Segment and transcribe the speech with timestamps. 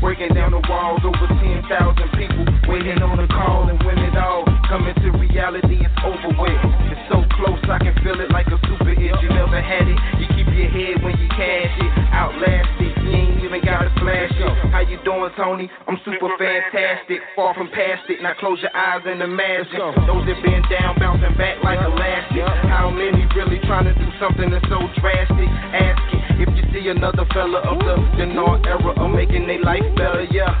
[0.00, 1.68] Breaking down the walls, over 10,000
[2.16, 6.60] people waiting on a call, and when it all coming to reality, it's over with.
[6.88, 9.12] It's so close, I can feel it like a super hit.
[9.20, 11.92] You never had it, you keep your head when you cash it.
[12.16, 14.72] Outlast it, you ain't even gotta flash it.
[14.72, 15.68] How you doing, Tony?
[15.84, 18.24] I'm super fantastic, far from past it.
[18.24, 19.68] Now close your eyes and imagine
[20.08, 22.40] those that been down, bouncing back like elastic.
[22.72, 25.48] How many really trying to do something that's so drastic?
[25.76, 29.84] Ask it if you see another fella of the dinar era of making their life
[29.96, 30.54] better, yeah.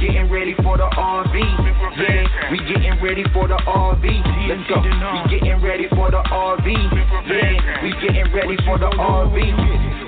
[0.00, 2.50] Getting ready for the RV, yeah.
[2.52, 4.04] We getting ready for the RV.
[4.48, 4.80] Let's go.
[4.80, 6.66] We getting ready for the RV,
[7.26, 7.82] yeah.
[7.82, 10.07] We getting ready for the RV.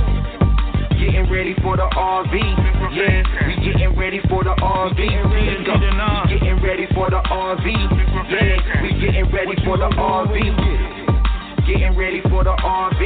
[1.01, 2.29] Getting ready for the RV,
[2.93, 3.25] yeah.
[3.47, 5.01] We getting ready for the RV.
[5.01, 5.73] Let's go.
[5.73, 7.65] We getting ready for the RV,
[8.29, 8.83] yeah.
[8.83, 10.37] We getting ready for the RV.
[11.65, 13.01] Getting ready for the RV,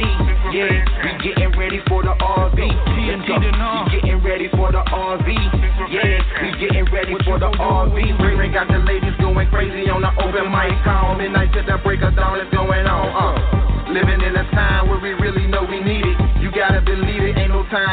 [0.52, 0.84] yeah.
[1.04, 2.58] We getting ready for the RV.
[2.60, 3.40] Let's go.
[3.40, 3.48] We
[3.96, 5.28] getting ready for the RV,
[5.88, 6.20] yeah.
[6.42, 7.96] We getting ready for the RV.
[8.20, 11.16] Ring got the ladies going crazy on the open mic call.
[11.16, 12.44] Midnight to the break of dawn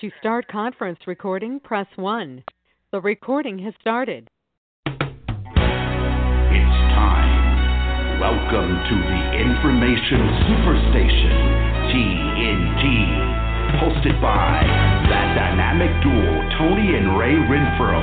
[0.00, 2.42] To start conference recording, press 1.
[2.90, 4.28] The recording has started.
[4.90, 4.96] It's
[6.90, 8.18] time.
[8.18, 10.18] Welcome to the Information
[10.50, 11.34] Superstation,
[11.94, 12.82] TNT.
[13.78, 14.66] Hosted by
[15.14, 18.02] that dynamic duo, Tony and Ray Renfro.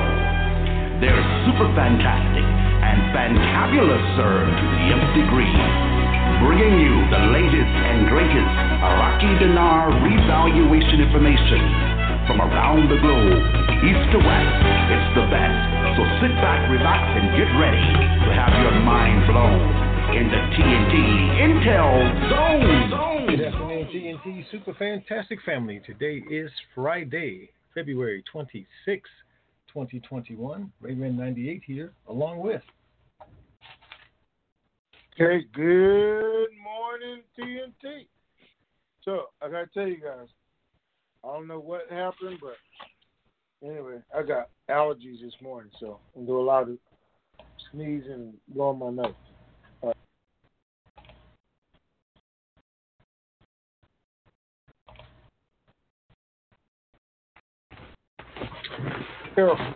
[0.98, 6.21] They're super fantastic and fantabulous, sir, to the nth degree.
[6.42, 11.62] Bringing you the latest and greatest Iraqi dinar revaluation information
[12.26, 13.42] from around the globe,
[13.86, 14.58] east to west.
[14.90, 15.58] It's the best.
[15.94, 17.86] So sit back, relax, and get ready
[18.26, 19.62] to have your mind blown
[20.18, 20.94] in the TNT
[21.46, 23.30] Intel Zone.
[23.30, 25.80] Good afternoon, TNT Super Fantastic Family.
[25.86, 28.66] Today is Friday, February 26,
[29.68, 30.72] 2021.
[30.82, 32.62] Rayman 98 here, along with
[35.20, 38.06] Okay, good morning, TNT.
[39.04, 40.26] So I gotta tell you guys,
[41.22, 42.56] I don't know what happened, but
[43.62, 46.78] anyway, I got allergies this morning, so I'm a lot of
[47.70, 49.14] sneezing and blowing my nose.
[59.34, 59.74] Careful,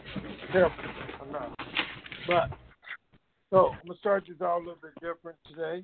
[0.50, 0.84] careful.
[1.20, 1.58] I'm not.
[2.26, 2.65] But
[3.56, 5.82] so I'm gonna start this out a little bit different today,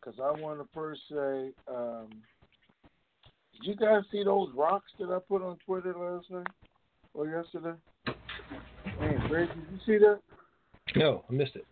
[0.00, 2.08] because I want to first say, um,
[3.52, 6.46] did you guys see those rocks that I put on Twitter last night
[7.12, 7.76] or yesterday?
[8.98, 10.20] Man, Greg, did you see that?
[10.96, 11.66] No, I missed it.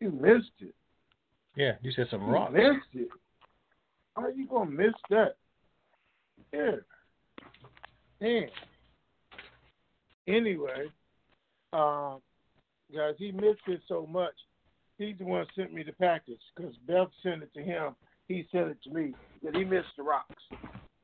[0.00, 0.74] You missed it.
[1.56, 3.08] Yeah, you said some You missed it.
[4.16, 5.36] How are you gonna miss that?
[6.50, 6.76] Yeah.
[8.22, 8.48] Man.
[10.26, 10.86] Anyway,
[11.74, 12.22] um,
[12.94, 14.34] guys, he missed it so much.
[14.98, 17.94] He's the one who sent me the package because Beth sent it to him.
[18.28, 19.12] He sent it to me
[19.42, 20.42] that he missed the rocks.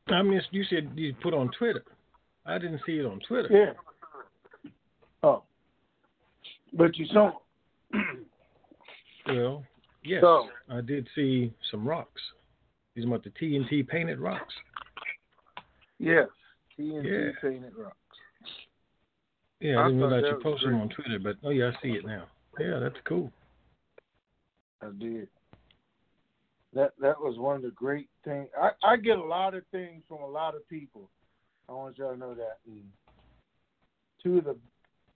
[0.09, 0.49] I missed.
[0.53, 1.85] You said you put on Twitter.
[2.47, 3.49] I didn't see it on Twitter.
[3.51, 4.71] Yeah.
[5.23, 5.43] Oh.
[6.73, 7.33] But you saw.
[9.27, 9.65] Well,
[10.03, 12.21] yes, So- I did see some rocks.
[12.95, 14.53] These are about the TNT painted rocks.
[15.99, 16.27] yes.
[16.79, 17.33] TNT Yeah.
[17.41, 17.97] painted rocks.
[19.61, 21.91] Yeah, I didn't realize that you posted them on Twitter, but oh yeah, I see
[21.91, 22.25] it now.
[22.59, 23.31] Yeah, that's cool.
[24.83, 25.29] I did.
[26.73, 28.49] That that was one of the great things.
[28.59, 31.11] I, I get a lot of things from a lot of people.
[31.69, 32.59] I want y'all to know that.
[32.67, 32.83] And
[34.23, 34.57] two of the,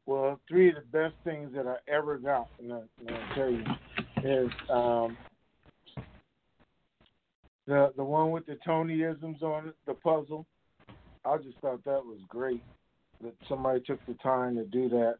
[0.04, 3.50] well, three of the best things that I ever got, and, I, and I'll tell
[3.50, 3.64] you,
[4.22, 5.16] is um,
[7.66, 10.44] the the one with the Tonyisms on it, the puzzle.
[11.24, 12.62] I just thought that was great
[13.22, 15.16] that somebody took the time to do that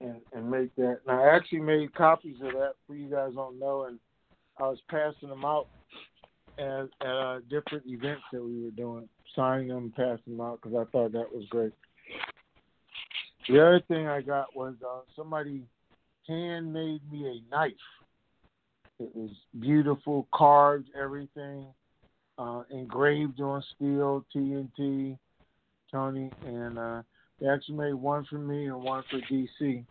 [0.00, 0.98] and and make that.
[1.06, 3.98] And I actually made copies of that for you guys don't know, and
[4.58, 5.68] I was passing them out
[6.58, 10.76] at, at uh, different events that we were doing, signing them, passing them out because
[10.76, 11.72] I thought that was great.
[13.48, 15.62] The other thing I got was uh, somebody
[16.28, 17.72] handmade me a knife.
[19.00, 21.66] It was beautiful, carved, everything,
[22.38, 25.18] uh, engraved on steel, TNT,
[25.92, 27.02] Tony, and uh,
[27.40, 29.84] they actually made one for me and one for DC,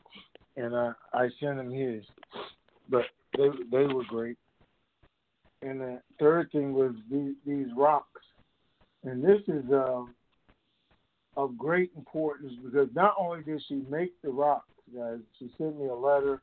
[0.58, 2.04] and uh, I sent them his.
[2.90, 3.06] But
[3.38, 4.38] they they were great.
[5.62, 8.22] And the third thing was these, these rocks,
[9.04, 10.16] and this is um,
[11.38, 15.88] of great importance because not only did she make the rocks, guys, she sent me
[15.88, 16.42] a letter,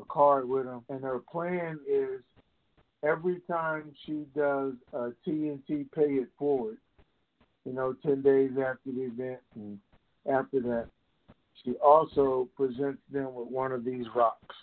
[0.00, 2.20] a card with them, and her plan is
[3.04, 6.78] every time she does a TNT Pay It Forward,
[7.68, 9.78] you know, 10 days after the event and
[10.26, 10.86] after that,
[11.62, 14.54] she also presents them with one of these rocks,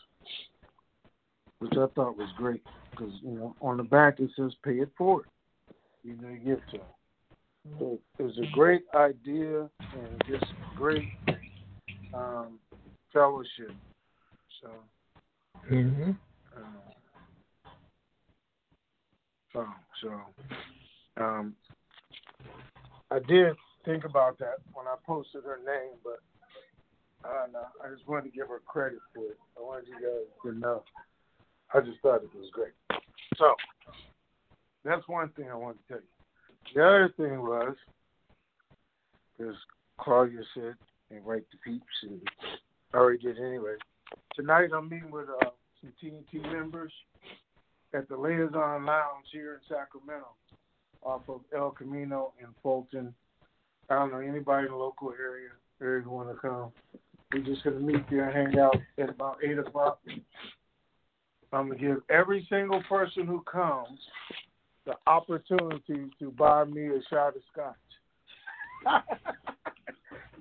[1.59, 4.89] which I thought was great because, you know, on the back it says pay it
[4.97, 5.27] forward.
[6.03, 7.79] You know, you give to them.
[7.79, 11.07] So it was a great idea and just great
[12.13, 12.59] um,
[13.13, 13.75] fellowship.
[14.61, 14.69] So,
[15.71, 16.11] Mm-hmm.
[16.57, 16.77] um,
[19.51, 19.65] so,
[20.03, 20.21] so
[21.17, 21.55] um,
[23.15, 26.19] I did think about that when I posted her name, but
[27.23, 27.65] I don't know.
[27.81, 29.37] I just wanted to give her credit for it.
[29.57, 30.83] I wanted you guys to know.
[31.73, 32.73] I just thought it was great.
[33.37, 33.55] So
[34.83, 36.73] that's one thing I wanted to tell you.
[36.75, 37.75] The other thing was,
[39.37, 39.55] because
[39.97, 40.75] Claudia said,
[41.09, 42.19] and right to peeps, and
[42.93, 43.75] I already did anyway.
[44.35, 46.91] Tonight I'm meeting with uh, some TNT members
[47.93, 50.27] at the Liaison Lounge here in Sacramento,
[51.05, 53.13] off of El Camino and Fulton.
[53.89, 55.49] I don't know anybody in the local area
[55.81, 56.71] area who want to come.
[57.31, 59.99] We're just gonna meet there and hang out at about eight o'clock.
[61.53, 63.99] I'm gonna give every single person who comes
[64.85, 67.75] the opportunity to buy me a shot of scotch.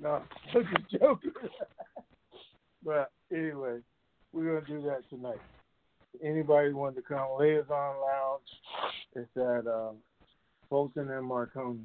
[0.02, 0.22] no,
[0.54, 1.32] I'm just joking.
[2.84, 3.78] but anyway,
[4.32, 5.40] we're gonna do that tonight.
[6.22, 7.26] Anybody want to come?
[7.38, 8.42] Liaison Lounge.
[9.16, 9.96] It's at um,
[10.68, 11.80] Fulton and Marconi.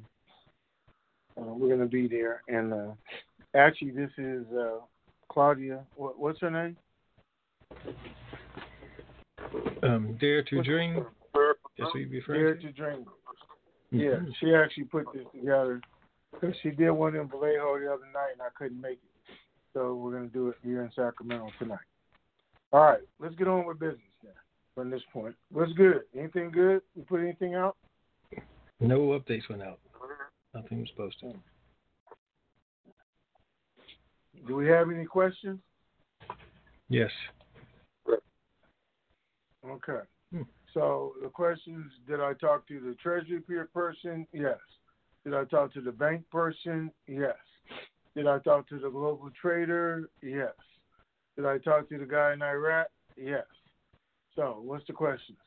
[1.38, 2.92] Uh, we're gonna be there, and uh,
[3.54, 4.78] actually, this is uh,
[5.30, 5.84] Claudia.
[5.96, 6.76] What, what's her name?
[9.82, 11.06] Um, Dare to What's- Dream.
[11.76, 13.04] You Dare referring to Dream.
[13.04, 13.10] to.
[13.96, 14.34] Yeah, Mhm.
[14.38, 15.80] she actually put this together.
[16.40, 19.34] Cause She did one in Vallejo the other night, and I couldn't make it.
[19.72, 21.78] So we're gonna do it here in Sacramento tonight.
[22.72, 24.30] All right, let's get on with business now.
[24.74, 26.02] From this point, what's good?
[26.14, 26.82] Anything good?
[26.94, 27.76] We put anything out?
[28.80, 29.78] No updates went out.
[30.54, 31.34] Nothing was posted.
[34.46, 35.60] Do we have any questions?
[36.88, 37.10] Yes.
[39.68, 40.00] Okay.
[40.32, 40.42] Hmm.
[40.72, 44.26] So the questions: Did I talk to the treasury peer person?
[44.32, 44.58] Yes.
[45.24, 46.90] Did I talk to the bank person?
[47.06, 47.36] Yes.
[48.16, 50.08] Did I talk to the global trader?
[50.22, 50.54] Yes.
[51.36, 52.88] Did I talk to the guy in Iraq?
[53.16, 53.44] Yes.
[54.34, 55.38] So, what's the questions?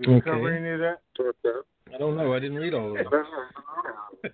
[0.00, 0.30] Did we Okay.
[0.30, 1.00] cover any of that?
[1.92, 2.32] I don't know.
[2.32, 3.12] I didn't read all of them.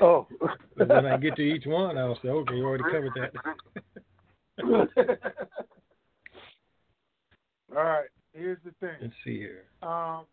[0.00, 0.26] Oh.
[0.74, 3.32] When I get to each one, I'll say, okay, you already covered that.
[7.76, 8.08] All right.
[8.32, 8.96] Here's the thing.
[9.00, 9.66] Let's see here.
[9.84, 10.24] Um,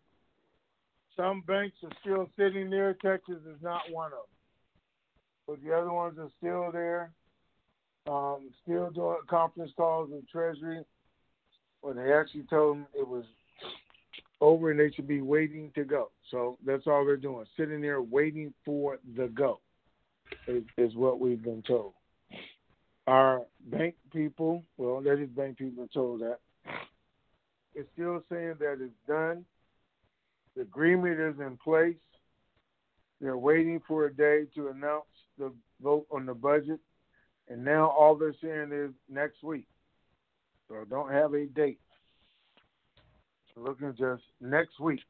[1.16, 2.96] some banks are still sitting there.
[2.96, 4.20] Texas is not one of them.
[5.48, 7.12] But the other ones are still there.
[8.08, 10.84] Um, still doing conference calls with Treasury.
[11.82, 13.26] When they actually told them it was
[14.42, 16.10] over and they should be waiting to go.
[16.30, 19.60] So that's all they're doing, sitting there waiting for the go,
[20.48, 21.94] is, is what we've been told.
[23.08, 26.40] Our bank people, well, that is bank people told that,
[27.76, 29.46] is still saying that it's done.
[30.56, 31.96] The agreement is in place.
[33.22, 35.06] They're waiting for a day to announce
[35.38, 36.80] the vote on the budget.
[37.48, 39.68] And now all they're saying is next week.
[40.68, 41.80] So don't have a date.
[43.62, 45.02] Looking just next week.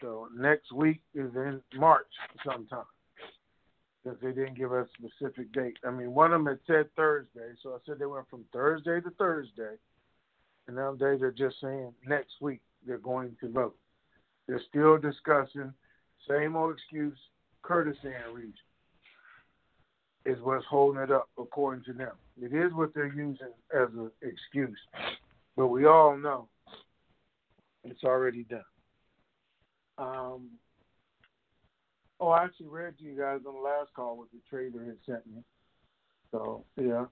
[0.00, 2.06] So next week is in March
[2.44, 2.84] sometime.
[4.02, 5.78] Because they didn't give us a specific date.
[5.86, 9.00] I mean, one of them had said Thursday, so I said they went from Thursday
[9.00, 9.76] to Thursday.
[10.66, 13.76] And nowadays they're just saying next week they're going to vote.
[14.46, 15.72] They're still discussing
[16.28, 17.18] same old excuse,
[17.62, 18.54] Kurdistan region
[20.24, 22.12] is what's holding it up according to them.
[22.40, 24.78] It is what they're using as an excuse.
[25.56, 26.48] But we all know
[27.84, 28.60] it's already done.
[29.98, 30.50] Um,
[32.20, 34.96] oh, I actually read to you guys on the last call what the trader had
[35.06, 35.42] sent me.
[36.32, 37.04] So, yeah.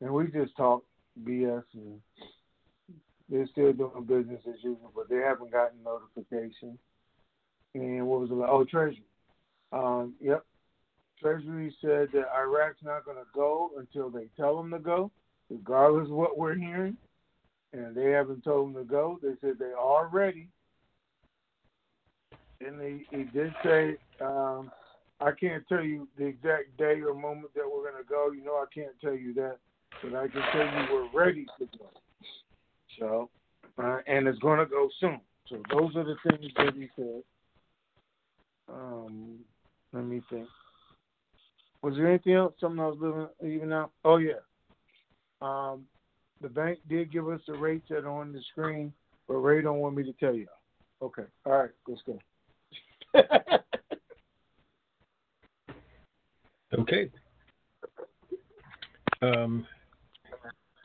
[0.00, 0.86] And we just talked
[1.22, 2.00] BS and
[3.28, 6.78] they're still doing business as usual, but they haven't gotten notification.
[7.74, 8.34] And what was it?
[8.34, 9.04] Oh, Treasury.
[9.72, 10.44] Um, yep.
[11.20, 15.10] Treasury said that Iraq's not going to go until they tell them to go,
[15.50, 16.96] regardless of what we're hearing.
[17.76, 19.18] And they haven't told them to go.
[19.22, 20.48] They said they are ready.
[22.60, 24.70] And he, he did say, um,
[25.20, 28.32] I can't tell you the exact day or moment that we're going to go.
[28.32, 29.58] You know, I can't tell you that,
[30.02, 31.90] but I can tell you we're ready to go.
[32.98, 33.30] So,
[33.82, 35.20] uh, and it's going to go soon.
[35.50, 37.22] So those are the things that he said.
[38.72, 39.40] Um,
[39.92, 40.48] let me think.
[41.82, 42.54] Was there anything else?
[42.58, 43.92] Something I was living even out?
[44.04, 44.40] Oh yeah.
[45.42, 45.84] Um,
[46.40, 48.92] the bank did give us the rates that are on the screen,
[49.28, 50.46] but Ray don't want me to tell you.
[51.02, 51.24] Okay.
[51.44, 51.70] All right.
[51.86, 52.18] Let's go.
[56.78, 57.10] Okay.
[59.22, 59.66] Um,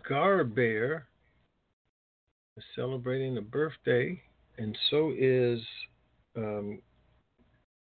[0.07, 1.07] Gar Bear
[2.55, 4.21] is celebrating a birthday,
[4.57, 5.59] and so is,
[6.37, 6.79] um,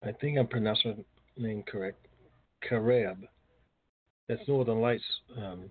[0.05, 2.07] I think I'm pronouncing her name correct,
[2.69, 3.27] Kareb.
[4.29, 5.03] That's Northern Lights
[5.37, 5.71] um,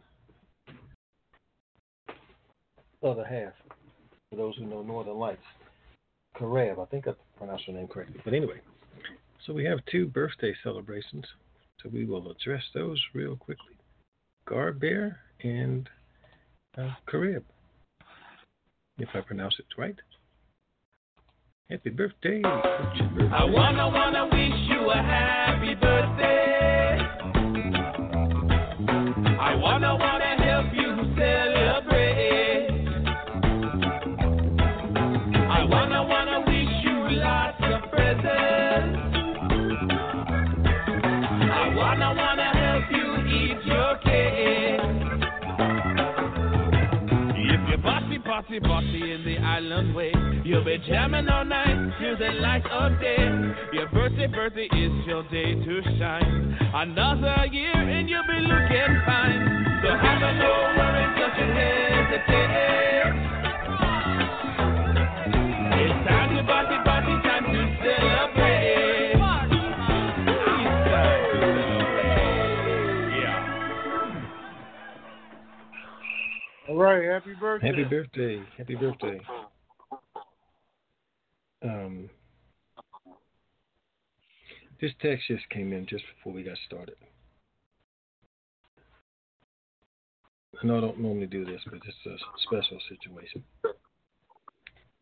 [3.04, 3.54] other half,
[4.30, 5.42] for those who know Northern Lights.
[6.38, 8.22] Kareb, I think I pronounced her name correctly.
[8.24, 8.62] But anyway,
[9.46, 11.26] so we have two birthday celebrations.
[11.82, 13.78] So we will address those real quickly.
[14.48, 15.88] Gar Bear and
[16.78, 17.44] uh, Karib,
[18.98, 19.96] if I pronounce it right.
[21.70, 22.42] Happy birthday.
[22.42, 23.30] What's birthday?
[23.36, 26.47] I wanna wanna wish you a happy birthday.
[48.60, 50.12] Bossy, bossy in the island way,
[50.44, 53.18] you'll be jamming all night till the light of day.
[53.74, 56.58] Your birthday, birthday is your day to shine.
[56.74, 59.66] Another year and you'll be looking fine.
[59.84, 62.38] So have a no worries, don't you hesitate.
[65.80, 66.97] It's time to party, party,
[76.78, 77.04] right.
[77.04, 77.68] Happy birthday.
[77.68, 78.44] Happy birthday.
[78.58, 79.22] Happy birthday.
[81.64, 82.10] Um,
[84.80, 86.96] this text just came in just before we got started.
[90.62, 93.44] I know I don't normally do this, but it's a special situation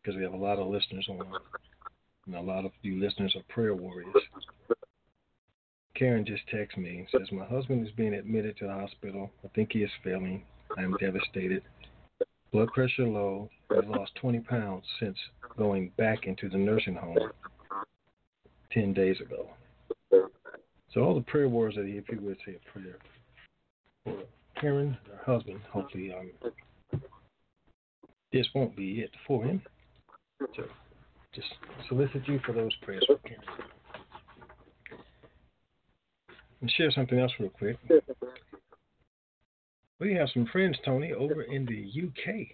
[0.02, 1.20] because we have a lot of listeners on,
[2.26, 4.14] and a lot of you listeners are prayer warriors.
[5.94, 9.30] Karen just texted me and says, My husband is being admitted to the hospital.
[9.44, 10.44] I think he is failing.
[10.76, 11.62] I am devastated.
[12.52, 15.16] blood pressure low, I've lost 20 pounds since
[15.56, 17.16] going back into the nursing home
[18.72, 19.50] 10 days ago.
[20.92, 22.98] So all the prayer words that if you would say a prayer
[24.04, 24.14] for
[24.60, 26.30] Karen, her husband, hopefully um,
[28.32, 29.62] this won't be it for him.
[30.54, 30.64] So
[31.34, 31.48] just
[31.88, 33.42] solicit you for those prayers for Karen.
[36.60, 37.78] And share something else real quick.
[39.98, 42.48] We have some friends, Tony, over in the UK.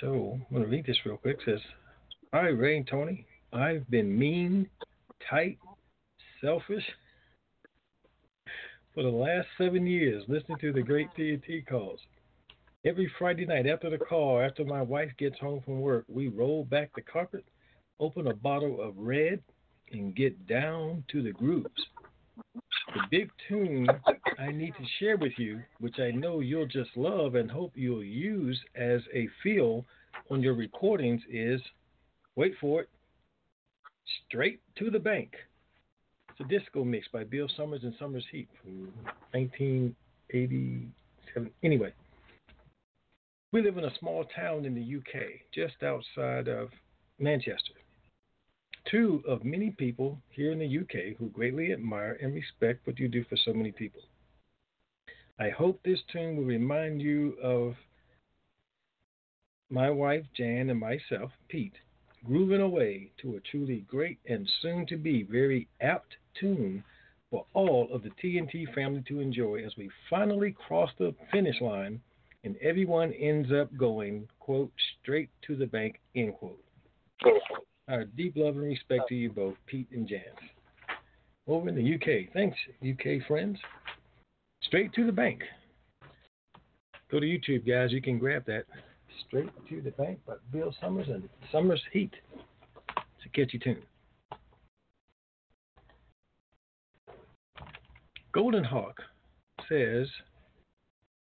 [0.00, 1.38] So I'm going to read this real quick.
[1.40, 1.60] It says,
[2.32, 3.26] Hi, Ray and Tony.
[3.52, 4.68] I've been mean,
[5.30, 5.58] tight,
[6.40, 6.82] selfish
[8.94, 12.00] for the last seven years listening to the great TNT calls.
[12.86, 16.64] Every Friday night after the call, after my wife gets home from work, we roll
[16.64, 17.44] back the carpet,
[18.00, 19.42] open a bottle of red,
[19.92, 21.68] and get down to the grooves.
[22.94, 23.88] The big tune
[24.38, 28.04] I need to share with you, which I know you'll just love and hope you'll
[28.04, 29.84] use as a feel
[30.30, 31.60] on your recordings, is
[32.36, 32.88] wait for it,
[34.28, 35.32] Straight to the Bank.
[36.30, 38.92] It's a disco mix by Bill Summers and Summers Heat from
[39.32, 41.50] 1987.
[41.64, 41.92] Anyway,
[43.52, 46.70] we live in a small town in the UK, just outside of
[47.18, 47.74] Manchester.
[48.90, 53.08] Two of many people here in the UK who greatly admire and respect what you
[53.08, 54.02] do for so many people.
[55.38, 57.74] I hope this tune will remind you of
[59.70, 61.74] my wife Jan and myself, Pete,
[62.24, 66.84] grooving away to a truly great and soon to be very apt tune
[67.30, 72.00] for all of the TNT family to enjoy as we finally cross the finish line
[72.44, 76.60] and everyone ends up going, quote, straight to the bank, end quote.
[77.88, 80.20] Our deep love and respect to you both, Pete and Jan.
[81.46, 82.32] Over in the UK.
[82.32, 83.58] Thanks, UK friends.
[84.62, 85.42] Straight to the bank.
[87.10, 87.92] Go to YouTube, guys.
[87.92, 88.64] You can grab that.
[89.26, 92.12] Straight to the Bank by Bill Summers and Summers Heat.
[92.96, 93.82] It's a catchy tune.
[98.32, 99.00] Golden Hawk
[99.68, 100.08] says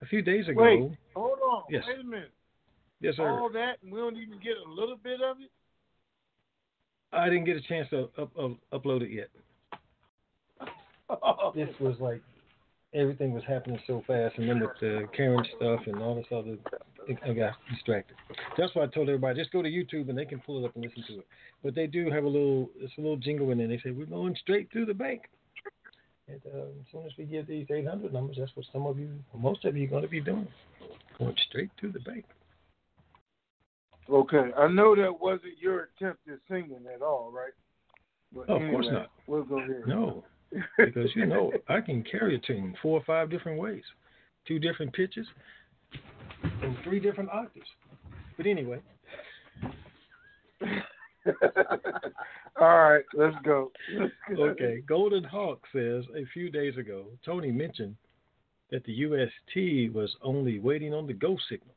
[0.03, 0.63] a few days ago.
[0.63, 1.63] Wait, hold on.
[1.71, 1.83] Yes.
[1.89, 2.31] Wait a minute.
[3.01, 3.29] Yes, sir.
[3.29, 5.51] All that, and we don't even get a little bit of it?
[7.13, 9.29] I didn't get a chance to up, up, upload it yet.
[11.57, 12.23] This was like
[12.95, 16.57] everything was happening so fast, and then with the Karen stuff and all this other,
[17.25, 18.17] I got distracted.
[18.57, 20.77] That's why I told everybody just go to YouTube and they can pull it up
[20.77, 21.27] and listen to it.
[21.63, 23.69] But they do have a little, it's a little jingle in there.
[23.69, 25.23] They say we're going straight to the bank.
[26.29, 29.09] And uh, as soon as we get these 800 numbers, that's what some of you,
[29.37, 30.47] most of you, are going to be doing,
[31.19, 32.25] going straight to the bank.
[34.11, 37.53] Okay, I know that wasn't your attempt at singing at all, right?
[38.35, 39.11] But Oh, of course not.
[39.27, 39.83] We'll go ahead.
[39.87, 40.25] No,
[40.79, 43.83] because you know I can carry a tune four or five different ways,
[44.47, 45.27] two different pitches,
[46.63, 47.67] and three different octaves.
[48.37, 48.81] But anyway,
[52.61, 53.71] all right, let's go.
[53.99, 54.43] Let's go.
[54.45, 54.83] okay.
[54.89, 57.97] Golden Hawk says a few days ago, Tony mentioned
[58.71, 61.75] that the UST was only waiting on the go signal.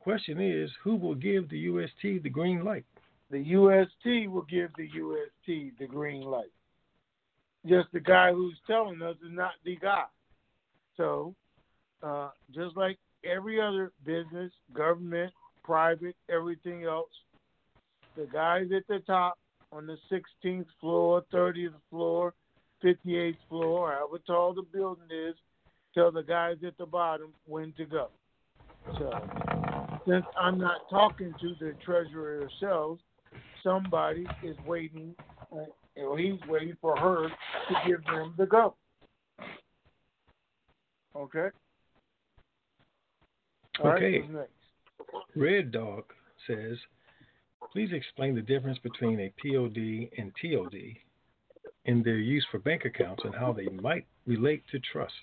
[0.00, 2.84] Question is, who will give the UST the green light?
[3.30, 6.52] The UST will give the UST the green light.
[7.66, 10.04] Just the guy who's telling us is not the guy.
[10.96, 11.34] So,
[12.02, 15.32] uh, just like every other business, government,
[15.62, 17.10] private, everything else,
[18.16, 19.38] the guys at the top
[19.72, 22.32] on the 16th floor, 30th floor,
[22.82, 25.34] 58th floor, however tall the building is,
[25.94, 28.08] tell the guys at the bottom when to go.
[28.98, 29.10] So,
[30.08, 32.98] since I'm not talking to the treasurer herself,
[33.62, 35.14] somebody is waiting,
[35.52, 35.64] uh,
[35.96, 38.74] or he's waiting for her to give them the go.
[41.14, 41.48] Okay.
[43.80, 44.26] All right, Okay.
[44.28, 44.52] next?
[45.36, 46.04] Red Dog
[46.46, 46.78] says,
[47.72, 50.96] please explain the difference between a POD and TOD
[51.84, 55.14] in their use for bank accounts and how they might relate to trust.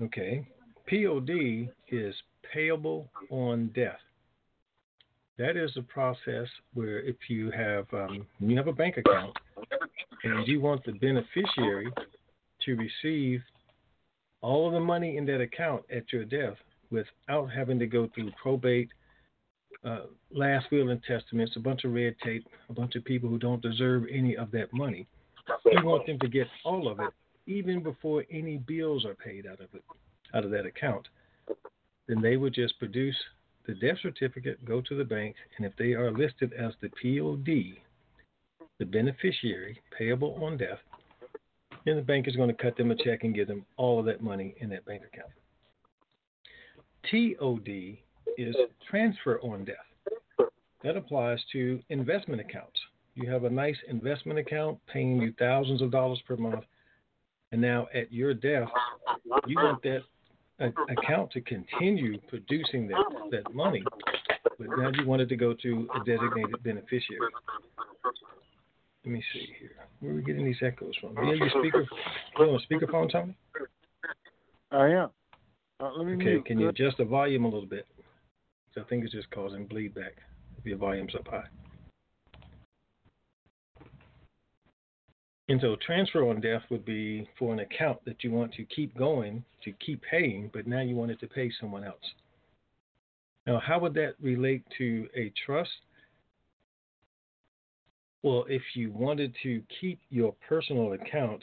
[0.00, 0.46] Okay.
[0.90, 2.14] POD is
[2.52, 4.00] payable on death.
[5.38, 9.36] That is a process where if you have um, you have a bank account
[10.24, 11.90] and you want the beneficiary
[12.66, 13.40] to receive
[14.42, 16.56] all of the money in that account at your death
[16.90, 18.88] without having to go through probate,
[19.84, 20.00] uh,
[20.32, 23.62] last will and testaments, a bunch of red tape, a bunch of people who don't
[23.62, 25.06] deserve any of that money.
[25.64, 27.10] You want them to get all of it
[27.46, 29.82] even before any bills are paid out of it,
[30.34, 31.08] out of that account.
[32.08, 33.16] Then they would just produce
[33.66, 37.78] the death certificate, go to the bank, and if they are listed as the POD,
[38.78, 40.78] the beneficiary payable on death,
[41.84, 44.06] then the bank is going to cut them a check and give them all of
[44.06, 45.30] that money in that bank account.
[47.10, 47.98] TOD
[48.36, 48.56] is
[48.88, 50.48] transfer on death.
[50.82, 52.80] That applies to investment accounts.
[53.14, 56.64] You have a nice investment account paying you thousands of dollars per month,
[57.52, 58.68] and now at your death,
[59.46, 60.02] you want that
[60.60, 62.98] uh, account to continue producing that,
[63.30, 63.84] that money,
[64.58, 67.32] but now you wanted to go to a designated beneficiary.
[69.04, 69.70] Let me see here.
[70.00, 71.16] Where are we getting these echoes from?
[71.26, 71.86] Yeah, your speaker.
[72.38, 73.34] You on speakerphone, Tony?
[74.70, 75.10] I am.
[75.80, 76.44] Uh, let me Okay, mute.
[76.44, 77.86] can you adjust the volume a little bit?
[78.74, 80.12] 'Cause I think it's just causing bleed back
[80.58, 81.48] if your volume's up high.
[85.50, 88.96] And so transfer on death would be for an account that you want to keep
[88.96, 92.14] going, to keep paying, but now you want it to pay someone else.
[93.48, 95.72] Now, how would that relate to a trust?
[98.22, 101.42] Well, if you wanted to keep your personal account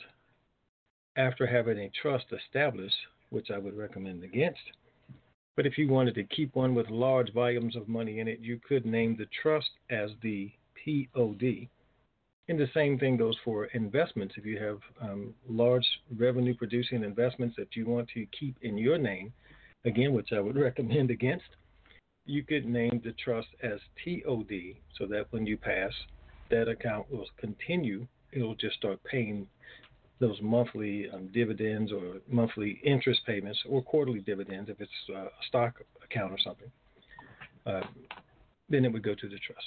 [1.17, 2.95] after having a trust established,
[3.29, 4.61] which I would recommend against,
[5.57, 8.57] but if you wanted to keep one with large volumes of money in it, you
[8.65, 10.49] could name the trust as the
[10.85, 11.67] POD.
[12.49, 14.35] And the same thing goes for investments.
[14.37, 18.97] If you have um, large revenue producing investments that you want to keep in your
[18.97, 19.33] name,
[19.85, 21.45] again, which I would recommend against,
[22.25, 24.51] you could name the trust as TOD
[24.97, 25.91] so that when you pass,
[26.49, 28.07] that account will continue.
[28.31, 29.47] It'll just start paying
[30.19, 35.29] those monthly um, dividends or monthly interest payments or quarterly dividends if it's uh, a
[35.47, 36.71] stock account or something.
[37.65, 37.81] Uh,
[38.69, 39.65] then it would go to the trust.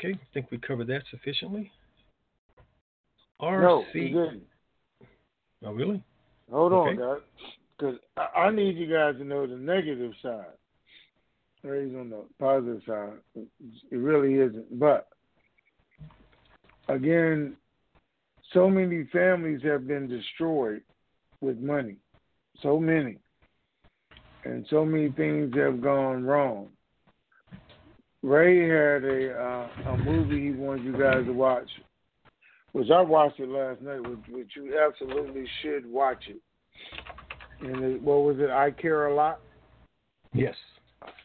[0.00, 1.70] Okay, I think we covered that sufficiently.
[3.38, 3.94] No, RC.
[3.94, 4.42] you didn't.
[5.62, 6.02] Oh, really?
[6.50, 6.90] Hold Okay.
[6.90, 7.22] on, guys.
[7.76, 10.46] Because I, I need you guys to know the negative side.
[11.62, 13.18] Raise on the positive side.
[13.36, 14.78] It really isn't.
[14.78, 15.08] But
[16.88, 17.56] again,
[18.54, 20.80] so many families have been destroyed
[21.42, 21.96] with money.
[22.62, 23.18] So many.
[24.44, 26.68] And so many things have gone wrong.
[28.22, 31.68] Ray had a uh, a movie he wanted you guys to watch,
[32.72, 36.40] which I watched it last night, which, which you absolutely should watch it.
[37.60, 38.50] And it, what was it?
[38.50, 39.40] I care a lot.
[40.34, 40.54] Yes.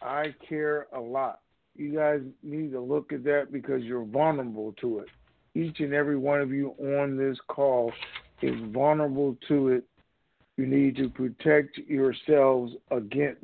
[0.02, 1.40] I care a lot.
[1.76, 5.08] You guys need to look at that because you're vulnerable to it.
[5.54, 7.92] Each and every one of you on this call
[8.42, 9.84] is vulnerable to it.
[10.58, 13.44] You need to protect yourselves against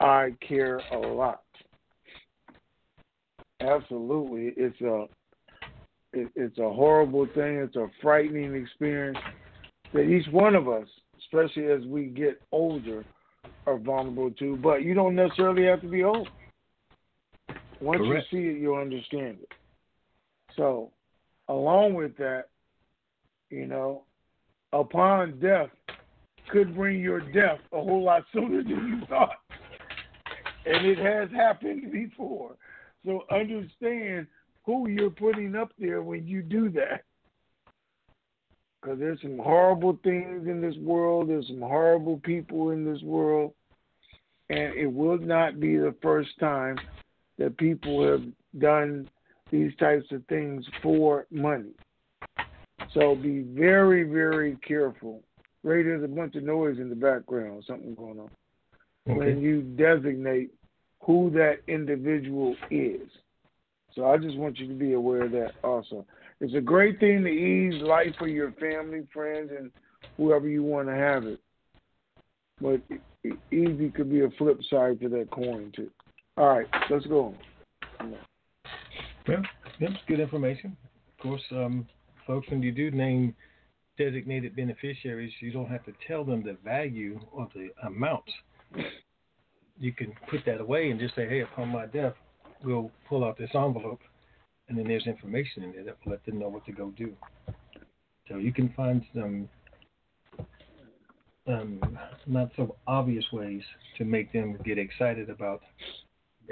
[0.00, 1.42] I care a lot.
[3.60, 5.06] Absolutely, it's a
[6.12, 7.56] it, it's a horrible thing.
[7.56, 9.18] It's a frightening experience
[9.92, 13.04] that each one of us, especially as we get older,
[13.66, 14.56] are vulnerable to.
[14.56, 16.28] But you don't necessarily have to be old.
[17.80, 18.26] Once Correct.
[18.32, 19.52] you see it, you'll understand it.
[20.56, 20.90] So,
[21.48, 22.46] along with that,
[23.50, 24.02] you know,
[24.72, 25.70] upon death
[26.50, 29.38] could bring your death a whole lot sooner than you thought.
[30.66, 32.56] And it has happened before.
[33.04, 34.26] So understand
[34.64, 37.04] who you're putting up there when you do that.
[38.80, 43.52] Because there's some horrible things in this world, there's some horrible people in this world,
[44.48, 46.78] and it will not be the first time
[47.38, 48.22] that people have
[48.58, 49.08] done
[49.50, 51.72] these types of things for money.
[52.94, 55.22] So be very, very careful.
[55.62, 58.30] Ray, there's a bunch of noise in the background, something going on.
[59.04, 60.50] When you designate
[61.00, 63.08] who that individual is.
[63.94, 66.04] So I just want you to be aware of that also.
[66.40, 69.70] It's a great thing to ease life for your family, friends, and
[70.16, 71.40] whoever you want to have it.
[72.60, 72.80] But
[73.50, 75.90] easy could be a flip side to that coin too.
[76.36, 77.34] All right, let's go.
[79.28, 79.42] Yeah,
[79.80, 80.76] that's good information.
[81.18, 81.86] Of course, um,
[82.26, 83.34] folks, when you do name
[83.98, 88.24] designated beneficiaries, you don't have to tell them the value or the amount.
[89.80, 92.12] You can put that away and just say, hey, upon my death,
[92.62, 94.00] we'll pull out this envelope,
[94.68, 97.12] and then there's information in there that will let them know what to go do.
[98.28, 99.48] So you can find some
[101.48, 101.80] um,
[102.26, 103.62] not so obvious ways
[103.98, 105.62] to make them get excited about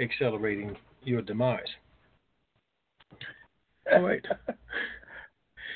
[0.01, 1.61] accelerating your demise.
[3.91, 4.25] All right.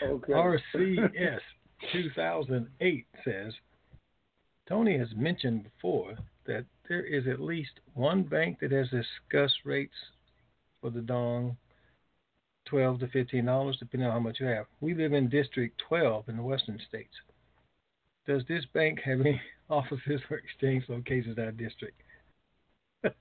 [0.02, 0.34] Okay.
[0.34, 1.40] RCS
[1.94, 3.54] 2008 says
[4.68, 9.96] Tony has mentioned before that there is at least one bank that has discussed rates
[10.82, 11.58] for the dong
[12.66, 14.66] 12 to 15 dollars depending on how much you have.
[14.82, 17.14] We live in District 12 in the western states.
[18.26, 22.02] Does this bank have any offices or exchange locations in our district?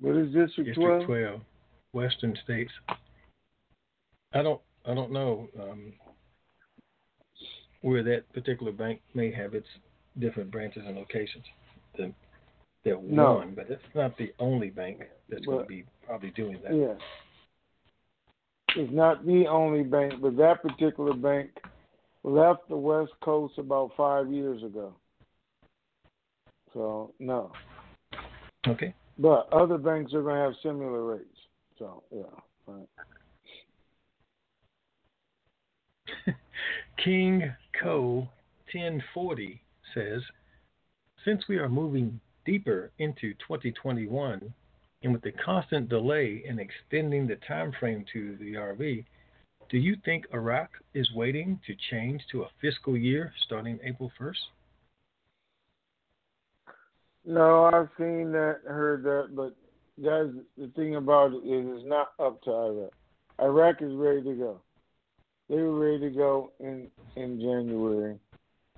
[0.00, 1.06] What is District District 12?
[1.06, 1.40] 12,
[1.92, 2.72] Western States.
[4.32, 5.48] I don't, I don't know.
[5.60, 5.92] Um,
[7.82, 9.66] where that particular bank may have its
[10.18, 11.44] different branches and locations.
[11.96, 12.12] The,
[12.84, 13.34] they're No.
[13.34, 16.74] one, but it's not the only bank that's going to be probably doing that.
[16.74, 16.94] Yeah.
[18.76, 21.50] It's not the only bank, but that particular bank
[22.22, 24.94] left the West Coast about five years ago.
[26.72, 27.50] So no.
[28.68, 28.94] Okay.
[29.18, 31.24] But other banks are gonna have similar rates.
[31.78, 32.22] So yeah.
[32.66, 32.88] Right.
[37.04, 38.28] King Co
[38.72, 39.62] 1040
[39.94, 40.22] says,
[41.24, 44.52] since we are moving deeper into 2021,
[45.02, 49.04] and with the constant delay in extending the time frame to the RV,
[49.70, 54.34] do you think Iraq is waiting to change to a fiscal year starting April 1st?
[57.24, 59.54] No, I've seen that, heard that, but
[60.02, 62.92] guys, the thing about it is it's not up to Iraq.
[63.40, 64.60] Iraq is ready to go.
[65.50, 66.86] They were ready to go in
[67.16, 68.16] in January.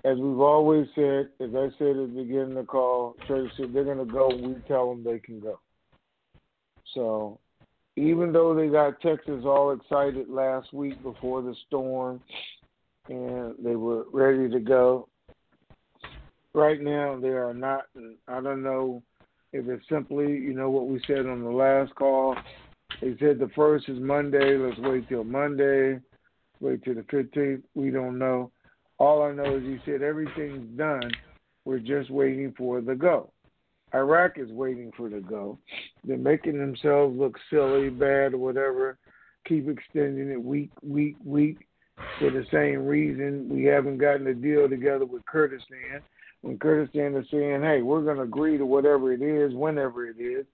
[0.04, 3.74] As we've always said, as I said at the beginning of the call, Trey said
[3.74, 5.60] they're gonna go when we tell them they can go.
[6.94, 7.38] So
[7.96, 12.22] even though they got Texas all excited last week before the storm
[13.08, 15.08] and they were ready to go,
[16.54, 17.82] right now they are not.
[18.28, 19.02] I don't know
[19.52, 22.34] if it's simply, you know, what we said on the last call.
[23.02, 24.56] They said the first is Monday.
[24.56, 26.00] Let's wait till Monday.
[26.62, 27.62] Wait to the 15th.
[27.74, 28.52] We don't know.
[28.98, 31.10] All I know is he said everything's done.
[31.64, 33.32] We're just waiting for the go.
[33.92, 35.58] Iraq is waiting for the go.
[36.04, 38.96] They're making themselves look silly, bad, or whatever.
[39.46, 41.66] Keep extending it week, week, week
[42.20, 43.48] for the same reason.
[43.50, 46.00] We haven't gotten a deal together with Kurdistan.
[46.42, 50.20] When Kurdistan is saying, hey, we're going to agree to whatever it is, whenever it
[50.20, 50.46] is,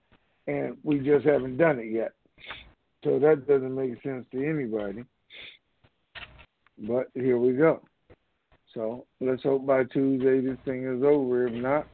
[0.47, 2.13] and we just haven't done it yet.
[3.05, 5.05] So that doesn't make sense to anybody.
[6.81, 7.83] But here we go.
[8.75, 11.47] So let's hope by Tuesday this thing is over.
[11.47, 11.89] If not,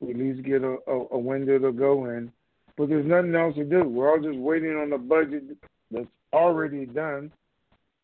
[0.00, 2.30] we at least get a, a, a window to go in.
[2.76, 3.84] But there's nothing else to do.
[3.84, 5.44] We're all just waiting on the budget
[5.90, 7.30] that's already done.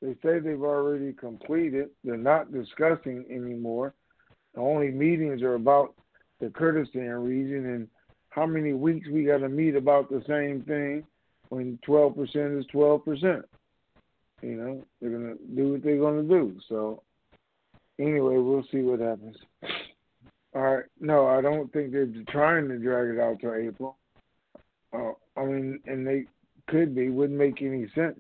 [0.03, 1.89] They say they've already completed.
[2.05, 3.95] They're not discussing anymore.
[4.55, 5.95] The only meetings are about
[6.41, 7.89] the Kurdistan region and
[8.31, 11.05] how many weeks we got to meet about the same thing
[11.49, 13.43] when 12% is 12%.
[14.43, 16.59] You know, they're to do what they're to do.
[16.69, 17.03] So,
[17.99, 19.37] anyway, we'll see what happens.
[20.55, 20.85] All right.
[21.01, 23.97] No, I don't think they're trying to drag it out to April.
[24.93, 26.25] Uh, I mean, and they
[26.69, 27.11] could be.
[27.11, 28.19] Wouldn't make any sense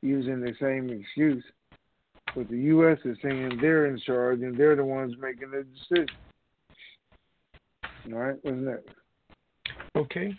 [0.00, 1.44] using the same excuse.
[2.34, 2.98] But the U.S.
[3.04, 6.08] is saying they're in charge and they're the ones making the decision.
[8.06, 8.36] All right.
[8.42, 8.88] What's next?
[9.96, 10.34] Okay.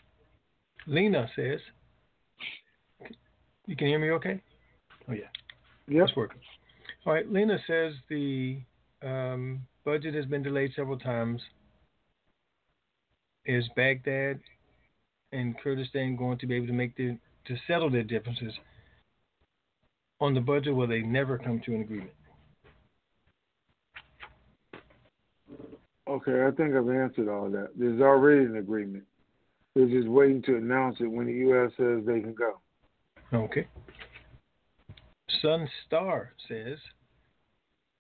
[0.88, 1.60] Lena says,
[3.68, 4.42] you can hear me okay?
[5.10, 5.22] Oh, yeah.
[5.88, 6.08] Yep.
[6.08, 6.40] It's working.
[7.06, 7.30] All right.
[7.32, 8.60] Lena says the
[9.02, 11.42] um, budget has been delayed several times.
[13.46, 14.40] Is Baghdad
[15.34, 18.54] and Kurdistan going to be able to make the to settle their differences
[20.22, 20.74] on the budget?
[20.74, 22.12] Will they never come to an agreement?
[26.08, 27.70] Okay, I think I've answered all that.
[27.76, 29.04] There's already an agreement.
[29.76, 31.72] They're just waiting to announce it when the U.S.
[31.78, 32.60] says they can go.
[33.34, 33.68] Okay.
[35.44, 36.78] Sun Star says,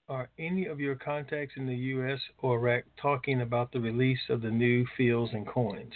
[0.08, 2.20] are any of your contacts in the U.S.
[2.42, 5.92] or Iraq talking about the release of the new fields and coins?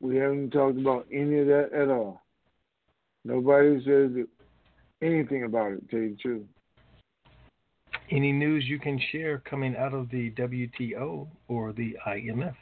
[0.00, 2.22] We haven't talked about any of that at all.
[3.24, 4.10] Nobody says
[5.00, 6.46] anything about it, to tell you the truth.
[8.10, 12.56] Any news you can share coming out of the WTO or the IMF?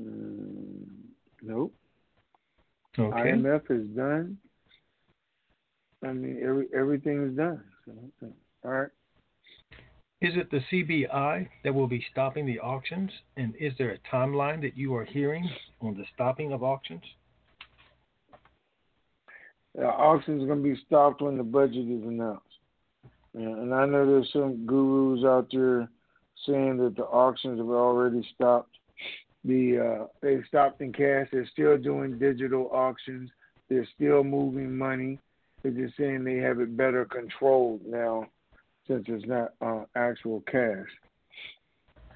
[0.00, 0.86] Mm,
[1.42, 1.74] nope.
[2.98, 3.32] Okay.
[3.32, 4.38] IMF is done.
[6.02, 7.62] I mean, every everything is done.
[7.84, 8.32] So,
[8.64, 8.88] all right.
[10.22, 13.10] Is it the CBI that will be stopping the auctions?
[13.36, 15.48] And is there a timeline that you are hearing
[15.80, 17.02] on the stopping of auctions?
[19.74, 22.42] The auction is going to be stopped when the budget is announced.
[23.34, 25.90] Yeah, and I know there's some gurus out there
[26.46, 28.75] saying that the auctions have already stopped.
[29.46, 31.28] The uh, they stopped in cash.
[31.30, 33.30] They're still doing digital auctions.
[33.68, 35.20] They're still moving money.
[35.62, 38.26] They're just saying they have it better controlled now,
[38.88, 40.88] since it's not uh, actual cash.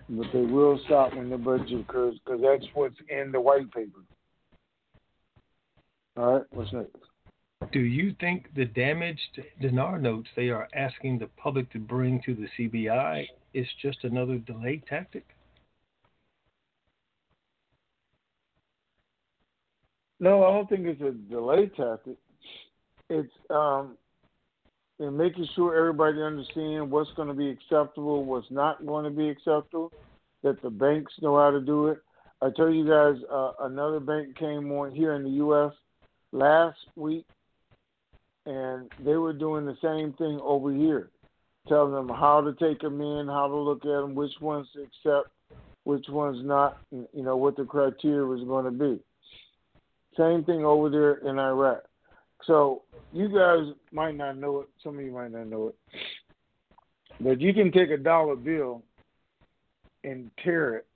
[0.08, 4.00] But they will stop when the budget occurs because that's what's in the white paper.
[6.16, 6.96] All right, what's next?
[7.72, 12.34] Do you think the damaged dinar notes they are asking the public to bring to
[12.34, 15.26] the CBI is just another delay tactic?
[20.20, 22.16] No, I don't think it's a delay tactic.
[23.08, 23.96] It's um,
[24.98, 29.30] and making sure everybody understands what's going to be acceptable, what's not going to be
[29.30, 29.90] acceptable,
[30.42, 31.98] that the banks know how to do it.
[32.42, 35.72] I tell you guys, uh, another bank came on here in the U.S.
[36.32, 37.24] last week,
[38.44, 41.08] and they were doing the same thing over here,
[41.66, 44.82] telling them how to take them in, how to look at them, which ones to
[44.82, 45.30] accept,
[45.84, 49.00] which ones not, you know, what the criteria was going to be.
[50.16, 51.82] Same thing over there in Iraq.
[52.46, 54.68] So you guys might not know it.
[54.82, 55.76] Some of you might not know it.
[57.20, 58.82] But you can take a dollar bill
[60.04, 60.86] and tear it.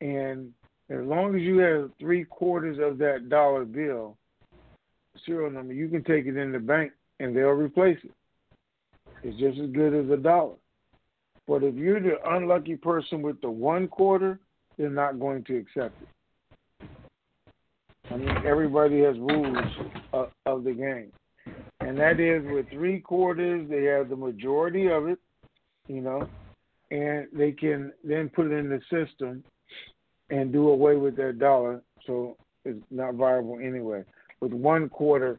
[0.00, 0.52] And
[0.90, 4.16] as long as you have three quarters of that dollar bill
[5.24, 8.12] serial number, you can take it in the bank and they'll replace it.
[9.22, 10.56] It's just as good as a dollar.
[11.48, 14.40] But if you're the unlucky person with the one quarter,
[14.76, 16.08] they're not going to accept it.
[18.46, 19.56] Everybody has rules
[20.12, 21.12] of, of the game.
[21.80, 25.18] And that is with three quarters, they have the majority of it,
[25.86, 26.28] you know,
[26.90, 29.44] and they can then put it in the system
[30.30, 34.02] and do away with their dollar, so it's not viable anyway.
[34.40, 35.38] With one quarter,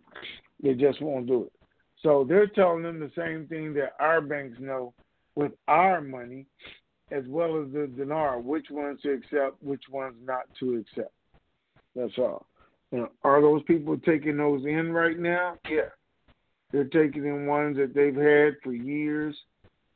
[0.64, 1.52] they just won't do it.
[2.02, 4.94] So they're telling them the same thing that our banks know
[5.36, 6.46] with our money,
[7.12, 11.14] as well as the dinar, which ones to accept, which ones not to accept.
[11.96, 12.46] That's all.
[13.24, 15.58] Are those people taking those in right now?
[15.70, 15.90] Yeah.
[16.72, 19.36] They're taking in ones that they've had for years,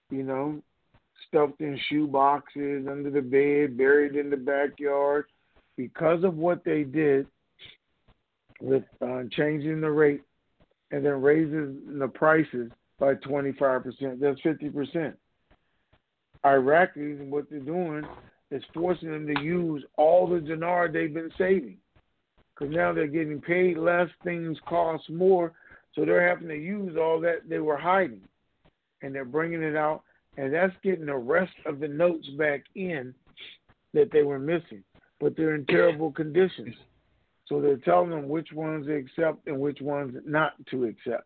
[0.09, 0.61] you know,
[1.27, 5.25] stuffed in shoe boxes, under the bed, buried in the backyard.
[5.77, 7.27] Because of what they did
[8.61, 10.21] with uh, changing the rate
[10.91, 15.13] and then raising the prices by 25%, that's 50%.
[16.45, 18.03] Iraqis, and what they're doing
[18.51, 21.77] is forcing them to use all the dinar they've been saving.
[22.61, 25.51] Because now they're getting paid less, things cost more,
[25.95, 28.21] so they're having to use all that they were hiding.
[29.01, 30.03] And they're bringing it out
[30.37, 33.15] and that's getting the rest of the notes back in
[33.95, 34.83] that they were missing.
[35.19, 36.75] But they're in terrible conditions.
[37.47, 41.25] So they're telling them which ones to accept and which ones not to accept.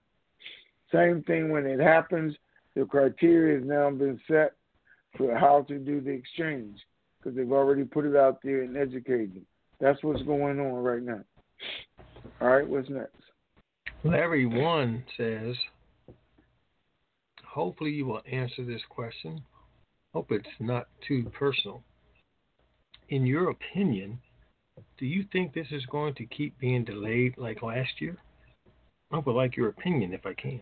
[0.89, 2.33] Same thing when it happens,
[2.75, 4.53] the criteria has now been set
[5.17, 6.79] for how to do the exchange
[7.19, 9.45] because they've already put it out there and educated them.
[9.79, 11.21] That's what's going on right now.
[12.41, 13.11] All right, what's next?
[14.03, 15.55] Larry One says,
[17.43, 19.41] hopefully you will answer this question.
[20.13, 21.83] Hope it's not too personal.
[23.09, 24.19] In your opinion,
[24.97, 28.17] do you think this is going to keep being delayed like last year?
[29.11, 30.61] I would like your opinion if I can.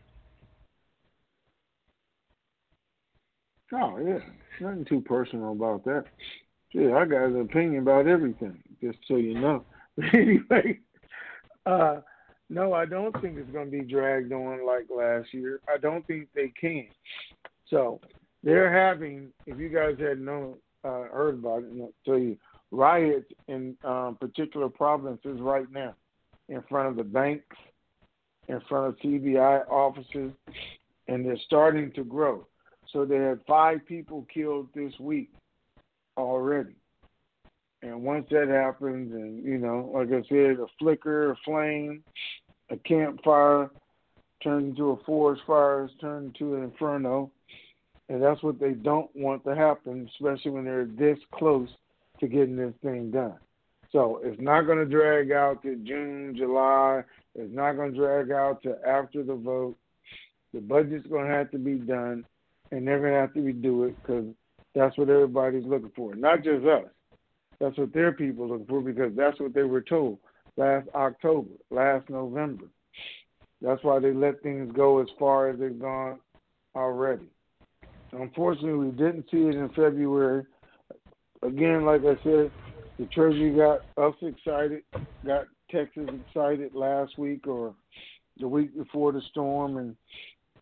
[3.73, 4.19] Oh yeah,
[4.61, 6.05] nothing too personal about that.
[6.73, 9.63] Yeah, I got an opinion about everything, just so you know.
[9.95, 10.79] But anyway,
[11.65, 12.01] uh,
[12.49, 15.59] no, I don't think it's going to be dragged on like last year.
[15.67, 16.87] I don't think they can.
[17.69, 18.01] So
[18.43, 22.37] they're having, if you guys had known, uh, heard about it, I'll tell you,
[22.71, 25.95] riots in um, particular provinces right now,
[26.49, 27.55] in front of the banks,
[28.49, 30.33] in front of TBI offices,
[31.07, 32.45] and they're starting to grow.
[32.91, 35.31] So they had five people killed this week
[36.17, 36.75] already.
[37.83, 42.01] And once that happens, and you know, like I said, a flicker, a flame,
[42.69, 43.69] a campfire
[44.41, 47.29] turns into a forest fire, turns into an inferno,
[48.07, 51.67] and that's what they don't want to happen, especially when they're this close
[52.21, 53.35] to getting this thing done.
[53.91, 57.03] So it's not going to drag out to June, July.
[57.35, 59.75] It's not going to drag out to after the vote.
[60.53, 62.25] The budget's going to have to be done,
[62.71, 64.25] and they're going to have to redo it because
[64.73, 66.15] that's what everybody's looking for.
[66.15, 66.85] Not just us.
[67.63, 70.17] That's what their people look for because that's what they were told
[70.57, 72.65] last October, last November.
[73.61, 76.19] That's why they let things go as far as they've gone
[76.75, 77.29] already.
[78.11, 80.43] Unfortunately, we didn't see it in February.
[81.41, 82.51] Again, like I said,
[82.99, 84.83] the Treasury got us excited,
[85.25, 87.75] got Texas excited last week or
[88.41, 89.95] the week before the storm, and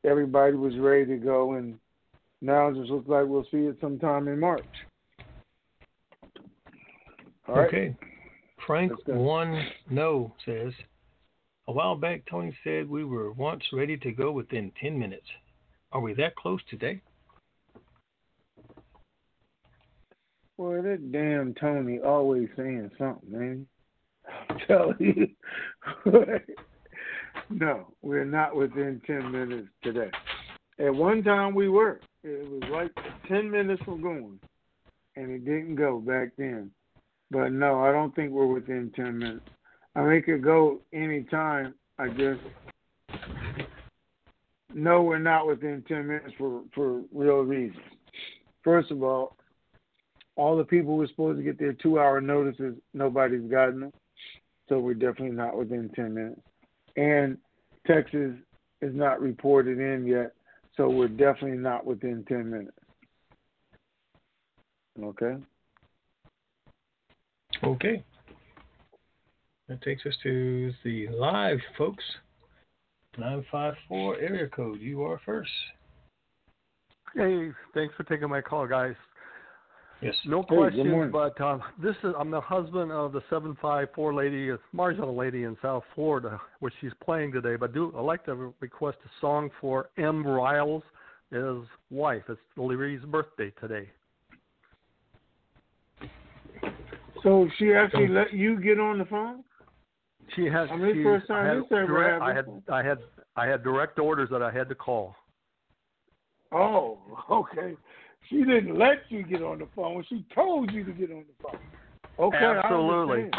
[0.06, 1.54] everybody was ready to go.
[1.54, 1.80] And
[2.41, 4.64] now it just looks like we'll see it sometime in March.
[7.52, 7.68] Right.
[7.68, 7.95] Okay.
[8.66, 10.72] Frank One No says,
[11.68, 15.26] a while back Tony said we were once ready to go within 10 minutes.
[15.91, 17.02] Are we that close today?
[20.58, 23.68] Boy, that damn Tony always saying something, man.
[24.49, 24.95] I'm telling
[26.06, 26.10] you.
[27.49, 30.12] no, we're not within 10 minutes today.
[30.80, 31.99] At one time we were.
[32.24, 32.91] It was like
[33.28, 34.39] 10 minutes from going,
[35.16, 36.72] and it didn't go back then.
[37.32, 39.49] But no, I don't think we're within 10 minutes.
[39.95, 41.73] I mean, it could go any time.
[41.97, 42.41] I just
[44.73, 47.82] no, we're not within ten minutes for for real reasons.
[48.63, 49.36] First of all,
[50.36, 53.93] all the people who are supposed to get their two hour notices, nobody's gotten them.
[54.69, 56.41] So we're definitely not within 10 minutes.
[56.95, 57.38] And
[57.86, 58.36] Texas
[58.82, 60.34] is not reported in yet,
[60.77, 62.77] so we're definitely not within 10 minutes.
[65.03, 65.36] Okay?
[67.64, 68.03] Okay.
[69.68, 72.03] That takes us to the live, folks.
[73.18, 74.80] 954 area code.
[74.80, 75.51] You are first.
[77.16, 78.95] Hey, thanks for taking my call, guys.
[80.01, 80.16] Yes.
[80.26, 83.89] No Hey, good questions, but um, this is I'm the husband of the seven five
[83.93, 87.55] four lady, a marginal lady in South Florida, which she's playing today.
[87.55, 90.26] But do I'd like to request a song for M.
[90.26, 90.82] Riles,
[91.32, 91.57] his
[91.91, 92.24] wife.
[92.30, 93.89] It's Larry's birthday today.
[97.24, 99.43] So she actually let you get on the phone?
[100.36, 100.69] She has.
[100.72, 102.45] I mean, she, first time I had, this ever direct, I had.
[102.72, 102.97] I had
[103.36, 105.15] I had direct orders that I had to call.
[106.51, 106.99] Oh,
[107.30, 107.76] okay.
[108.30, 110.05] She didn't let you get on the phone.
[110.07, 111.59] She told you to get on the phone.
[112.19, 113.30] Okay, Absolutely.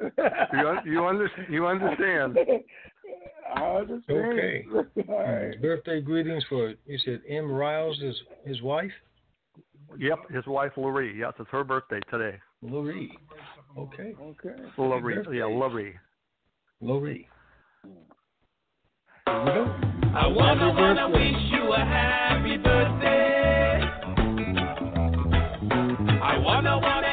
[0.00, 2.38] You you under, you understand?
[3.56, 4.08] I understand.
[4.08, 4.64] Okay.
[5.08, 5.60] All right.
[5.60, 7.50] Birthday greetings for, you said M.
[7.50, 8.92] Riles, his, his wife?
[9.98, 11.18] Yep, his wife Larry.
[11.18, 12.38] Yes, it's her birthday today.
[12.62, 13.10] Lori.
[13.78, 14.12] Okay.
[14.20, 14.54] Okay.
[14.76, 15.14] Larry.
[15.14, 15.38] birthday.
[15.38, 15.98] Yeah, Larry.
[16.80, 17.26] Lori.
[17.84, 19.74] Here we go.
[20.14, 23.80] I wanna wanna wish you a happy birthday.
[26.22, 27.09] I wanna wanna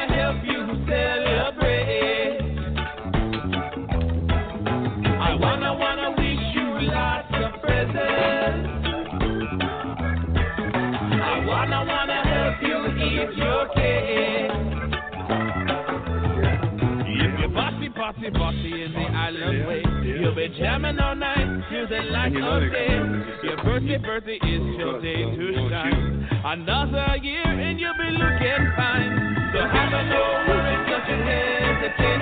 [18.30, 22.72] bossy, bossy in the island way, you'll be jamming all night till the light of
[22.72, 23.00] day.
[23.42, 26.28] Your birthday, birthday is your day to shine.
[26.44, 29.36] Another year and you'll be looking fine.
[29.52, 32.18] So have a no worries, don't you hesitate.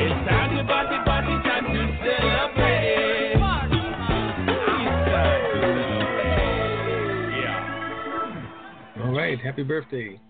[0.00, 3.32] It's time to party, party, time to celebrate.
[3.32, 3.80] It's time to
[5.10, 6.38] celebrate.
[7.42, 9.02] Yeah.
[9.04, 9.38] All right.
[9.40, 10.20] Happy birthday.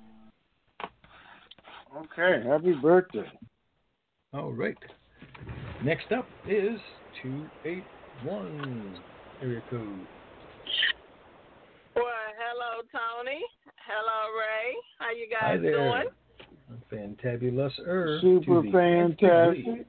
[2.19, 2.49] Okay.
[2.49, 3.25] Happy birthday.
[4.33, 4.77] All right.
[5.85, 6.79] Next up is
[7.23, 9.01] 281
[9.41, 9.81] area code.
[11.95, 12.05] Well,
[12.39, 13.41] hello, Tony.
[13.87, 14.75] Hello, Ray.
[14.99, 16.05] How you guys Hi guys there.
[16.91, 17.17] doing?
[17.17, 18.19] Fantabulous er.
[18.21, 19.87] Super fantastic.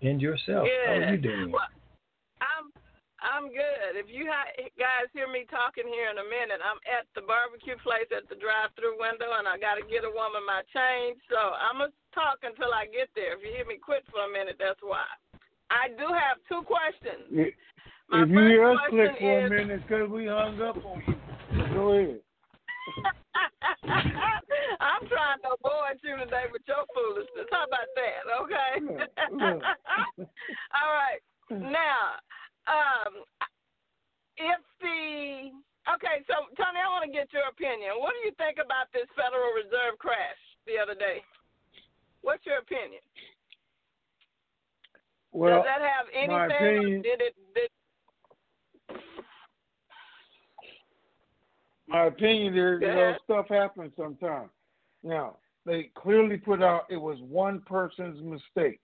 [0.00, 0.66] And yourself.
[0.86, 1.52] How are you doing?
[1.52, 1.77] Well, I'm
[3.38, 3.94] I'm good.
[3.94, 7.78] If you ha- guys hear me talking here in a minute, I'm at the barbecue
[7.86, 11.22] place at the drive-through window, and I got to get a woman my change.
[11.30, 13.38] So I'm gonna talk until I get there.
[13.38, 15.06] If you hear me quit for a minute, that's why.
[15.70, 17.30] I do have two questions.
[17.30, 17.54] If
[18.10, 20.98] My if you hear us click for a minute, it's because we hung up on
[21.06, 21.14] you.
[21.78, 22.18] Go ahead.
[24.82, 27.46] I'm trying to avoid you today with your foolishness.
[27.54, 28.26] How about that?
[28.42, 28.82] Okay.
[30.74, 31.22] All right.
[31.50, 32.18] Now,
[32.68, 33.12] um,
[34.36, 35.50] if the
[35.96, 37.98] okay, so Tony, I want to get your opinion.
[37.98, 41.24] What do you think about this Federal Reserve crash the other day?
[42.22, 43.00] What's your opinion?
[45.32, 46.78] Well, Does that have my anything?
[46.78, 47.34] opinion- Did it?
[47.54, 47.70] Did,
[51.88, 54.50] my opinion is, you know, stuff happens sometimes.
[55.02, 58.80] Now, they clearly put out it was one person's mistake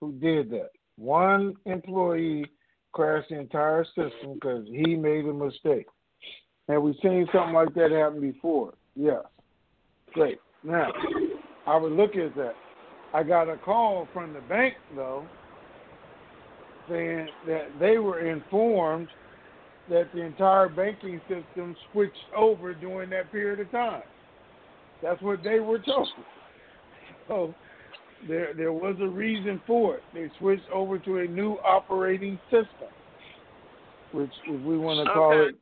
[0.00, 0.70] who did that.
[0.96, 2.46] One employee
[2.92, 5.86] crashed the entire system because he made a mistake.
[6.68, 8.74] Have we've seen something like that happen before?
[8.96, 9.22] Yes.
[10.12, 10.38] Great.
[10.64, 10.88] Now,
[11.66, 12.54] I would look at that.
[13.14, 15.24] I got a call from the bank, though,
[16.88, 19.08] saying that they were informed
[19.88, 24.02] that the entire banking system switched over during that period of time.
[25.02, 26.08] That's what they were told.
[27.28, 27.52] So
[28.28, 30.02] there there was a reason for it.
[30.14, 32.88] They switched over to a new operating system,
[34.12, 35.50] which if we want to call Okay.
[35.50, 35.56] it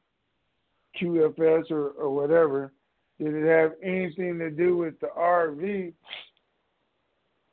[1.00, 2.72] QFS or, or whatever,
[3.18, 5.92] did it have anything to do with the RV?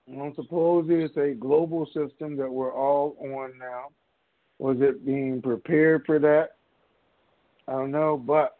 [0.10, 3.89] I don't suppose it's a global system that we're all on now.
[4.60, 6.52] Was it being prepared for that?
[7.68, 8.58] I don't know, but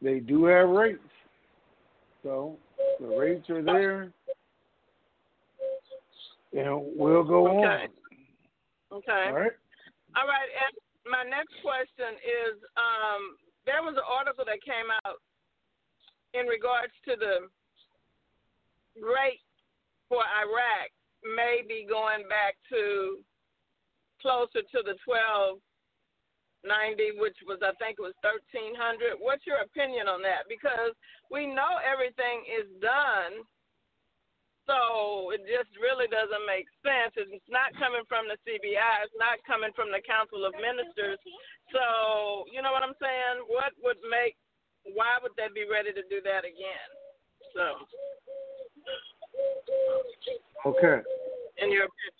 [0.00, 0.98] they do have rates.
[2.22, 2.56] So
[3.00, 4.12] the rates are there.
[6.56, 7.84] And we'll go Okay.
[7.84, 7.88] on.
[8.92, 9.24] okay.
[9.28, 9.52] All right.
[10.16, 10.48] All right.
[10.48, 10.72] And
[11.04, 13.36] my next question is: um,
[13.66, 15.20] there was an article that came out
[16.32, 17.48] in regards to the
[18.96, 19.44] rate
[20.08, 20.88] for Iraq
[21.24, 23.20] may be going back to
[24.22, 25.60] closer to the twelve
[26.64, 29.20] ninety, which was I think it was thirteen hundred.
[29.20, 30.48] What's your opinion on that?
[30.48, 30.96] Because
[31.30, 33.44] we know everything is done,
[34.66, 37.14] so it just really doesn't make sense.
[37.14, 38.94] It's not coming from the CBI.
[39.06, 41.22] It's not coming from the Council of Ministers.
[41.70, 43.46] So you know what I'm saying?
[43.46, 44.34] What would make?
[44.94, 46.90] Why would they be ready to do that again?
[47.54, 47.64] So.
[50.66, 50.98] Okay.
[51.62, 52.14] In your opinion.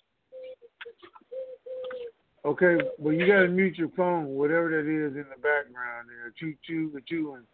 [2.45, 6.55] Okay, well you gotta mute your phone, whatever that is in the background there, choo
[6.65, 7.45] choo choo and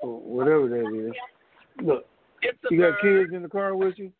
[0.00, 1.12] or whatever that is.
[1.82, 2.04] Look,
[2.70, 3.24] you got bird.
[3.24, 4.12] kids in the car with you?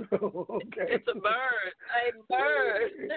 [0.12, 0.86] okay.
[0.88, 1.74] It's a bird.
[2.04, 2.90] A bird.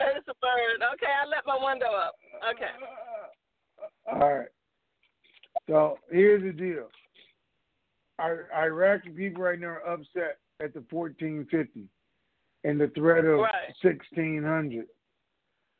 [0.00, 0.78] it's a bird.
[0.94, 2.14] Okay, I let my window up.
[2.50, 2.70] Okay.
[4.10, 4.48] All right.
[5.68, 6.88] So here's the deal.
[8.18, 11.88] Our Iraqi people right now are upset at the 1450
[12.64, 13.74] and the threat of Right.
[13.82, 14.86] 1600.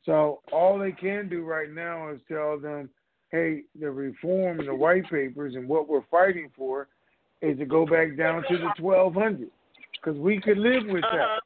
[0.03, 2.89] So all they can do right now is tell them,
[3.31, 6.87] hey, the reform, the white papers, and what we're fighting for
[7.41, 9.49] is to go back down to the 1200
[9.93, 11.13] because we could live with that.
[11.13, 11.39] Uh-huh.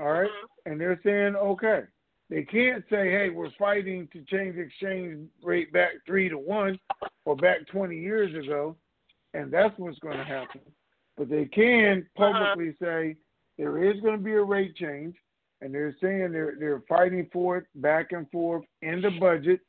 [0.00, 0.30] All right?
[0.66, 1.82] And they're saying, okay.
[2.30, 6.78] They can't say, hey, we're fighting to change the exchange rate back three to one
[7.26, 8.76] or back 20 years ago,
[9.34, 10.60] and that's what's going to happen.
[11.16, 13.16] But they can publicly say
[13.58, 15.14] there is going to be a rate change,
[15.60, 19.60] and they're saying they're they're fighting for it back and forth in the budget.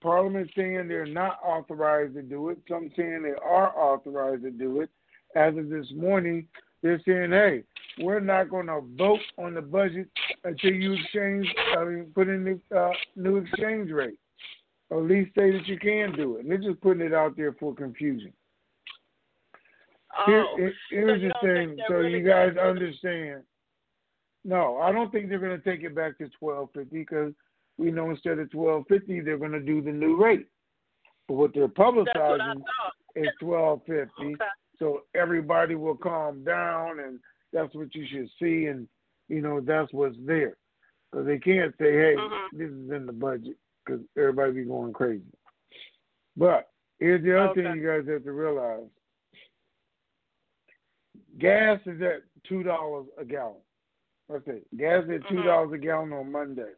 [0.00, 2.58] Parliament saying they're not authorized to do it.
[2.68, 4.90] Some saying they are authorized to do it.
[5.36, 6.46] As of this morning,
[6.82, 7.62] they're saying, hey,
[7.98, 10.08] we're not going to vote on the budget
[10.44, 11.46] until you exchange,
[11.76, 14.18] I mean, put in the uh, new exchange rate,
[14.88, 16.40] or at least say that you can do it.
[16.40, 18.32] And they're just putting it out there for confusion.
[20.18, 23.42] Oh, here- so here's you the thing, so really you guys understand.
[24.44, 27.32] No, I don't think they're going to take it back to twelve fifty because
[27.80, 30.46] we know instead of twelve fifty they're going to do the new rate.
[31.26, 32.92] But what they're what publicizing thought.
[33.16, 34.44] is twelve fifty, Okay.
[34.78, 37.18] so everybody will calm down, and
[37.52, 38.86] that's what you should see, and
[39.28, 40.56] you know that's what's there.
[41.10, 42.50] Because they can't say, "Hey, Mhm.
[42.52, 45.32] this is in the budget," because everybody be going crazy.
[46.36, 47.62] But here's the other Okay.
[47.62, 48.88] thing you guys have to realize:
[51.38, 53.62] gas is at two dollars a gallon.
[54.28, 56.74] Let's see, gas is at two dollars a gallon on Monday.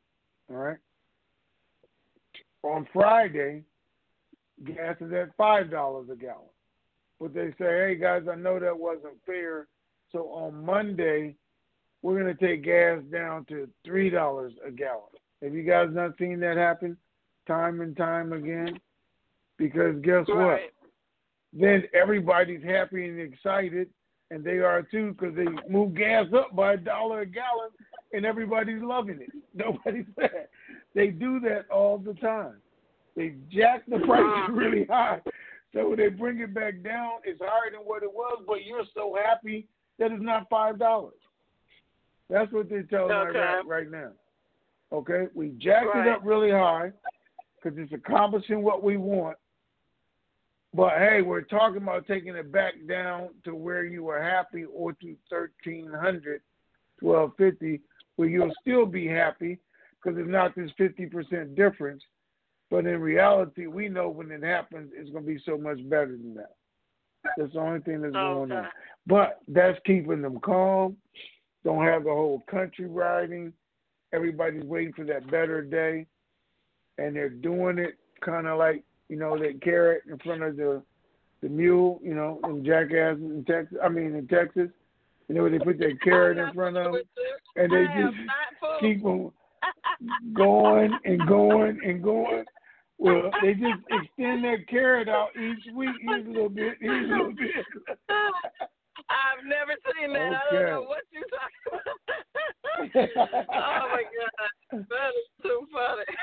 [0.50, 0.78] All right.
[2.62, 3.62] On Friday,
[4.64, 6.48] gas is at five dollars a gallon.
[7.20, 9.68] But they say, hey guys, I know that wasn't fair.
[10.10, 11.36] So on Monday,
[12.02, 15.02] we're gonna take gas down to three dollars a gallon.
[15.42, 16.96] Have you guys not seen that happen
[17.46, 18.78] time and time again?
[19.58, 20.60] Because guess what?
[21.52, 23.88] Then everybody's happy and excited,
[24.30, 27.70] and they are too because they move gas up by a dollar a gallon,
[28.12, 29.30] and everybody's loving it.
[29.54, 30.48] Nobody's mad.
[30.94, 32.56] They do that all the time.
[33.16, 35.20] They jack the prices really high.
[35.74, 38.84] So when they bring it back down, it's higher than what it was, but you're
[38.94, 39.66] so happy
[39.98, 41.14] that it's not five dollars.
[42.28, 43.38] That's what they're telling Okay.
[43.38, 44.12] Iraq right now.
[44.92, 46.06] Okay, we jacked Right.
[46.06, 46.92] it up really high
[47.62, 49.38] because it's accomplishing what we want.
[50.74, 54.92] But hey, we're talking about taking it back down to where you were happy or
[54.94, 56.40] to 1300,
[57.00, 57.80] 1250,
[58.16, 59.58] where you'll still be happy
[60.02, 62.02] because it's not this 50% difference.
[62.70, 66.16] But in reality, we know when it happens, it's going to be so much better
[66.16, 66.54] than that.
[67.36, 68.66] That's the only thing that's going on.
[69.06, 70.96] But that's keeping them calm.
[71.64, 73.52] Don't have the whole country riding.
[74.12, 76.06] Everybody's waiting for that better day.
[76.98, 80.82] And they're doing it kind of like, you know, that carrot in front of the
[81.42, 83.76] the mule, you know, in jackasses in Texas.
[83.84, 84.68] I mean, in Texas.
[85.28, 87.02] You know, where they put that carrot in front of them.
[87.56, 88.16] And they just
[88.80, 89.30] keep them
[90.34, 92.44] going and going and going.
[92.98, 97.66] Well, they just extend that carrot out each week, each little bit, each little bit.
[99.10, 100.32] I've never seen that.
[100.38, 101.98] I don't know what you're talking about.
[103.52, 106.08] oh my god, that is too funny.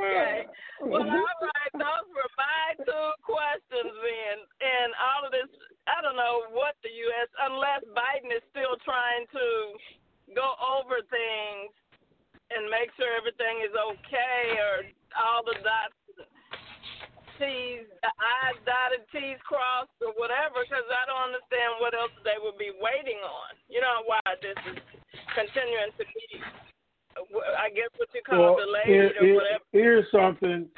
[0.00, 0.48] okay,
[0.82, 5.52] well, all right, those were my two questions then, and all of this.
[5.86, 7.30] I don't know what the U.S.
[7.46, 9.46] unless Biden is still trying to
[10.34, 11.70] go over things
[12.54, 14.74] and make sure everything is okay, or
[15.18, 15.94] all the dots
[17.36, 22.56] T's, I's dotted, T's crossed, or whatever, because I don't understand what else they would
[22.56, 23.52] be waiting on.
[23.68, 24.80] You know why this is
[25.36, 26.40] continuing to be,
[27.60, 29.64] I guess what you call Well, delayed here- or here- whatever.
[29.72, 30.70] here's something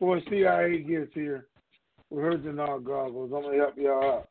[0.00, 1.46] before CIA gets here.
[2.08, 3.30] We heard the our goggles.
[3.32, 4.28] I'm gonna help y'all out.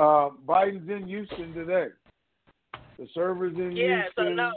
[0.00, 1.88] Uh, Biden's in Houston today.
[2.96, 4.36] The servers in Yeah, so Houston.
[4.36, 4.52] no.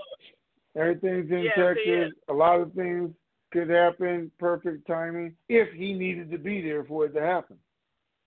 [0.75, 2.13] Everything's in Texas.
[2.29, 3.11] A lot of things
[3.51, 4.31] could happen.
[4.39, 7.57] Perfect timing if he needed to be there for it to happen,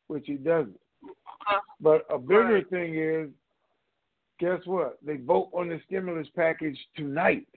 [0.08, 0.78] which he doesn't.
[1.48, 2.70] Uh, But a bigger right.
[2.70, 3.28] thing is,
[4.38, 4.98] guess what?
[5.04, 7.48] They vote on the stimulus package tonight,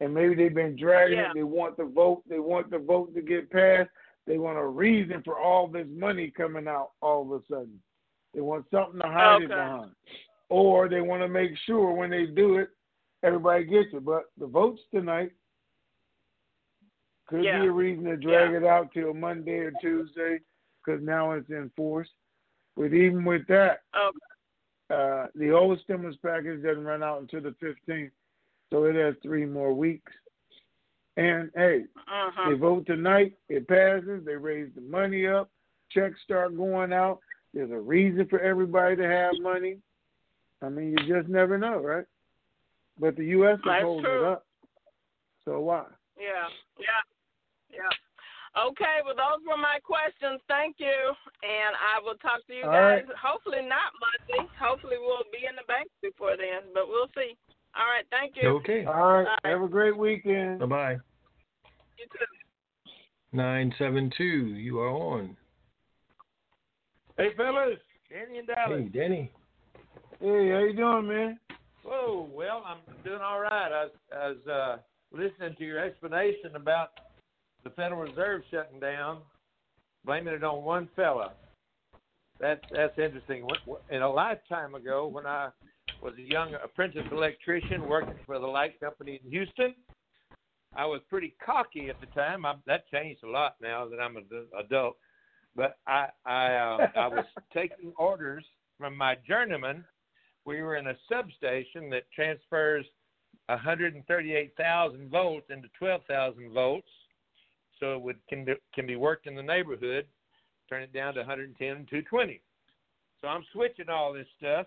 [0.00, 1.30] and maybe they've been dragging Yeah.
[1.30, 1.34] it.
[1.34, 2.22] They want the vote.
[2.28, 3.90] They want the vote to get passed.
[4.26, 7.80] They want a reason for all this money coming out all of a sudden.
[8.34, 9.90] They want something to hide it behind,
[10.50, 12.68] or they want to make sure when they do it,
[13.22, 14.04] everybody gets it.
[14.04, 15.32] But the votes tonight
[17.26, 17.60] could Yeah.
[17.60, 18.58] be a reason to drag Yeah.
[18.58, 20.40] it out till Monday or Tuesday
[20.84, 22.12] because now it's in force.
[22.76, 24.18] But even with that, Okay.
[24.90, 28.12] uh, the old stimulus package doesn't run out until the 15th,
[28.70, 30.12] so it has three more weeks.
[31.16, 32.50] And hey, Uh-huh.
[32.50, 35.50] they vote tonight, it passes, they raise the money up,
[35.90, 37.20] checks start going out.
[37.52, 39.82] There's a reason for everybody to have money.
[40.62, 42.06] I mean, you just never know, right?
[43.00, 43.56] But the U.S.
[43.56, 44.28] is That's holding true.
[44.28, 44.46] it up.
[45.44, 45.84] So why?
[46.20, 47.00] Yeah, yeah,
[47.72, 48.60] yeah.
[48.68, 50.42] Okay, well, those were my questions.
[50.48, 50.92] Thank you,
[51.40, 53.06] and I will talk to you All guys.
[53.08, 53.16] right.
[53.16, 54.50] Hopefully not Monday.
[54.60, 57.38] Hopefully we'll be in the bank before then, but we'll see.
[57.72, 58.50] All right, thank you.
[58.60, 58.84] Okay.
[58.84, 59.26] All right.
[59.30, 59.52] All right.
[59.54, 60.58] Have a great weekend.
[60.60, 60.92] Bye bye.
[61.96, 62.26] You too.
[63.32, 65.36] 972, you are on.
[67.16, 67.78] Hey, fellas,
[68.10, 68.82] Danny and Dallas.
[68.82, 69.32] Hey, Danny.
[70.18, 71.38] Hey, how you doing, man?
[71.90, 73.50] Whoa, well, I'm doing all right.
[73.72, 74.76] I was, I was uh,
[75.10, 76.90] listening to your explanation about
[77.64, 79.18] the Federal Reserve shutting down,
[80.04, 81.32] blaming it on one fella.
[82.38, 83.44] That's that's interesting.
[83.90, 85.48] In a lifetime ago, when I
[86.00, 89.74] was a young apprentice electrician working for the light company in Houston,
[90.76, 92.46] I was pretty cocky at the time.
[92.46, 94.26] I, that changed a lot now that I'm an
[94.56, 94.96] adult.
[95.56, 98.44] But I I uh, I was taking orders
[98.78, 99.84] from my journeyman.
[100.44, 102.86] We were in a substation that transfers
[103.48, 106.88] 138,000 volts into 12,000 volts,
[107.78, 110.06] so it would can can be worked in the neighborhood.
[110.68, 112.40] Turn it down to 110 and 220.
[113.20, 114.66] So I'm switching all this stuff.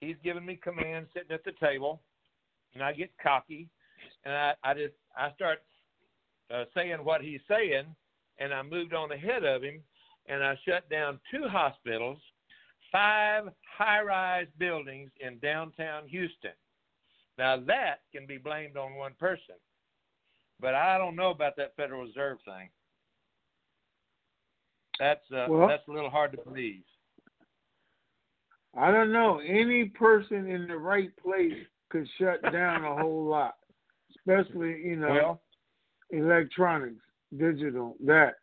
[0.00, 2.00] He's giving me commands, sitting at the table,
[2.74, 3.68] and I get cocky,
[4.24, 5.58] and I I just I start
[6.52, 7.84] uh, saying what he's saying,
[8.38, 9.82] and I moved on ahead of him,
[10.26, 12.18] and I shut down two hospitals,
[12.92, 13.44] five
[13.76, 16.52] high-rise buildings in downtown Houston.
[17.38, 19.56] Now that can be blamed on one person,
[20.60, 22.68] but I don't know about that Federal Reserve thing.
[24.98, 26.82] That's uh, Well- that's a little hard to believe.
[28.78, 29.38] I don't know.
[29.38, 33.56] Any person in the right place could shut down a whole lot,
[34.16, 35.42] especially you know Well,
[36.10, 37.02] electronics,
[37.36, 37.96] digital.
[38.04, 38.34] That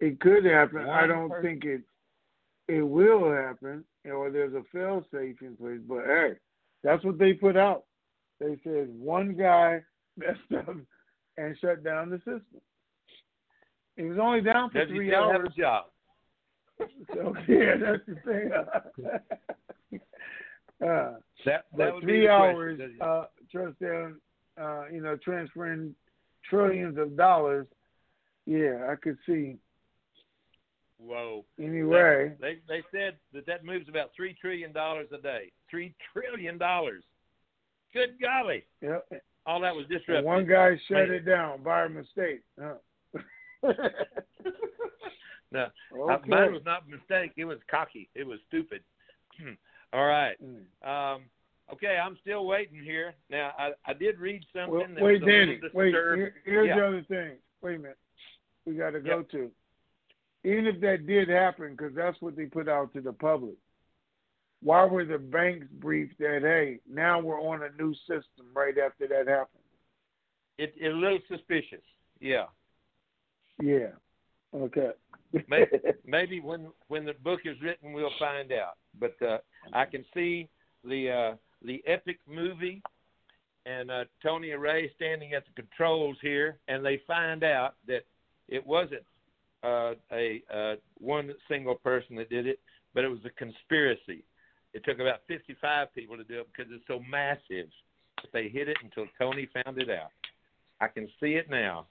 [0.00, 0.88] it could happen.
[0.88, 1.82] I don't person- think it
[2.68, 5.80] it will happen, or there's a fail safe in place.
[5.88, 6.32] But hey,
[6.84, 7.84] that's what they put out.
[8.40, 9.82] They said one guy
[10.16, 10.38] messed
[10.68, 10.76] up
[11.36, 12.60] and shut down the system.
[13.96, 15.52] He was only down for does he three still have hours.
[15.56, 15.84] a job?
[17.12, 18.50] So yeah, that's the thing.
[20.86, 21.14] uh,
[21.44, 22.98] That that would three be hours, question.
[23.00, 24.20] uh, trust down,
[24.60, 25.96] uh, you know, transferring
[26.48, 27.66] trillions of dollars.
[28.46, 29.56] Yeah, I could see.
[31.00, 31.44] Whoa.
[31.58, 35.52] Anyway, They they said that that moves about three trillion dollars a day.
[35.70, 37.04] Three trillion dollars.
[37.94, 38.64] Good golly!
[38.82, 38.98] yeah,
[39.46, 40.24] All that was disrupted.
[40.24, 41.10] one guy shut Man.
[41.12, 42.42] it down by mistake.
[42.60, 42.74] Huh?
[45.50, 45.66] No,
[45.98, 46.28] uh, okay.
[46.28, 47.32] mine was not a mistake.
[47.38, 48.10] It was cocky.
[48.14, 48.82] It was stupid.
[49.94, 50.36] All right.
[50.44, 50.58] Mm.
[51.16, 51.22] Um,
[51.72, 53.14] okay, I'm still waiting here.
[53.30, 55.60] Now, I, I did read something Well, that wait, was a little Danny.
[55.72, 55.88] Wait.
[55.94, 56.76] Here, here's Yeah.
[56.76, 57.30] the other thing.
[57.62, 57.96] Wait a minute.
[58.66, 59.30] We got to go Yep.
[59.30, 59.50] to.
[60.48, 63.56] Even if that did happen, because that's what they put out to the public.
[64.62, 69.06] Why were the banks briefed that hey, now we're on a new system right after
[69.08, 69.62] that happened?
[70.56, 71.84] It, it's a little suspicious.
[72.18, 72.46] Yeah.
[73.62, 73.90] Yeah.
[74.56, 74.90] Okay.
[75.48, 75.66] Maybe,
[76.06, 78.78] maybe when when the book is written, we'll find out.
[78.98, 79.38] But uh,
[79.74, 80.48] I can see
[80.82, 82.82] the uh, the epic movie
[83.66, 88.04] and uh, Tony and Ray standing at the controls here, and they find out that
[88.48, 89.04] it wasn't
[89.64, 92.60] uh, a uh, one single person that did it,
[92.94, 94.24] but it was a conspiracy.
[94.74, 97.68] It took about 55 people to do it because it's so massive.
[98.32, 100.10] They hid it until Tony found it out.
[100.80, 101.86] I can see it now.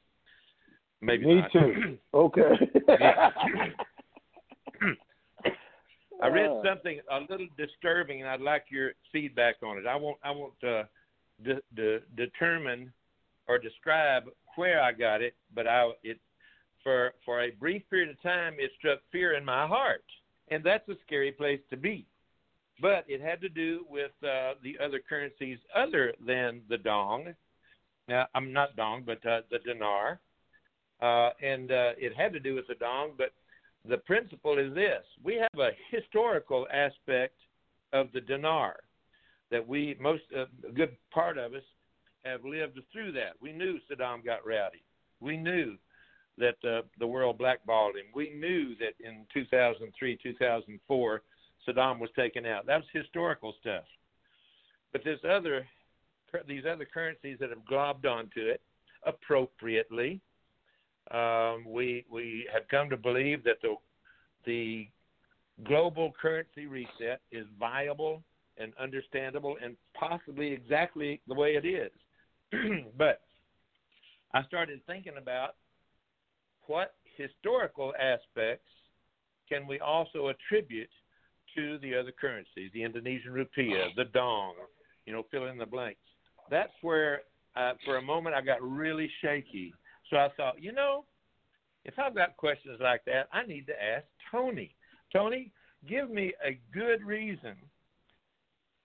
[1.02, 1.52] Maybe Me not.
[1.52, 1.98] too.
[2.14, 2.42] Okay.
[6.22, 6.64] I read Uh.
[6.64, 9.86] something a little disturbing, and I'd like your feedback on it.
[9.86, 10.18] I won't.
[10.24, 10.84] I won't uh,
[11.44, 12.92] de- de- determine
[13.48, 14.24] or describe
[14.56, 16.20] where I got it, but I it
[16.88, 20.06] for for a brief period of time it struck fear in my heart,
[20.48, 22.08] and that's a scary place to be.
[22.82, 27.34] but it had to do with uh, the other currencies other than the dong.
[28.08, 30.22] Now, I'm not dong, but uh, the dinar,
[31.02, 33.12] uh, and uh, it had to do with the dong.
[33.18, 33.32] But
[33.84, 37.36] the principle is this: we have a historical aspect
[37.92, 38.78] of the dinar
[39.52, 41.68] that we most uh, a good part of us
[42.24, 43.34] have lived through that.
[43.42, 44.84] We knew Saddam got rowdy.
[45.20, 45.78] We knew
[46.38, 48.06] that uh, the world blackballed him.
[48.14, 51.22] We knew that in 2003, 2004,
[51.68, 52.66] Saddam was taken out.
[52.66, 53.84] That's historical stuff.
[54.92, 55.68] But this other,
[56.48, 58.62] these other currencies that have globbed onto it
[59.06, 60.22] appropriately,
[61.12, 63.76] um, we we have come to believe that the
[64.46, 64.88] the
[65.64, 68.24] global currency reset is viable
[68.58, 71.92] and understandable and possibly exactly the way it is.
[72.98, 73.22] but
[74.34, 75.56] I started thinking about
[76.68, 78.70] what historical aspects
[79.50, 80.90] can we also attribute
[81.56, 84.54] to the other currencies, the Indonesian rupiah, the dong,
[85.06, 86.00] you know, fill in the blanks.
[86.52, 87.22] That's where,
[87.56, 89.74] uh, for a moment, I got really shaky.
[90.10, 91.06] So I thought, you know,
[91.86, 94.76] if I've got questions like that, I need to ask Tony.
[95.12, 95.52] Tony,
[95.88, 97.56] give me a good reason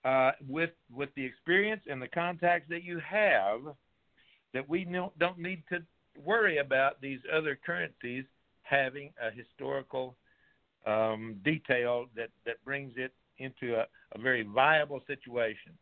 [0.05, 3.61] uh, with with the experience and the contacts that you have
[4.55, 4.85] that we
[5.19, 5.79] don't need to
[6.25, 8.25] worry about these other currencies
[8.63, 10.17] having a historical
[10.87, 15.73] um, detail that, that brings it into a, a very viable situation.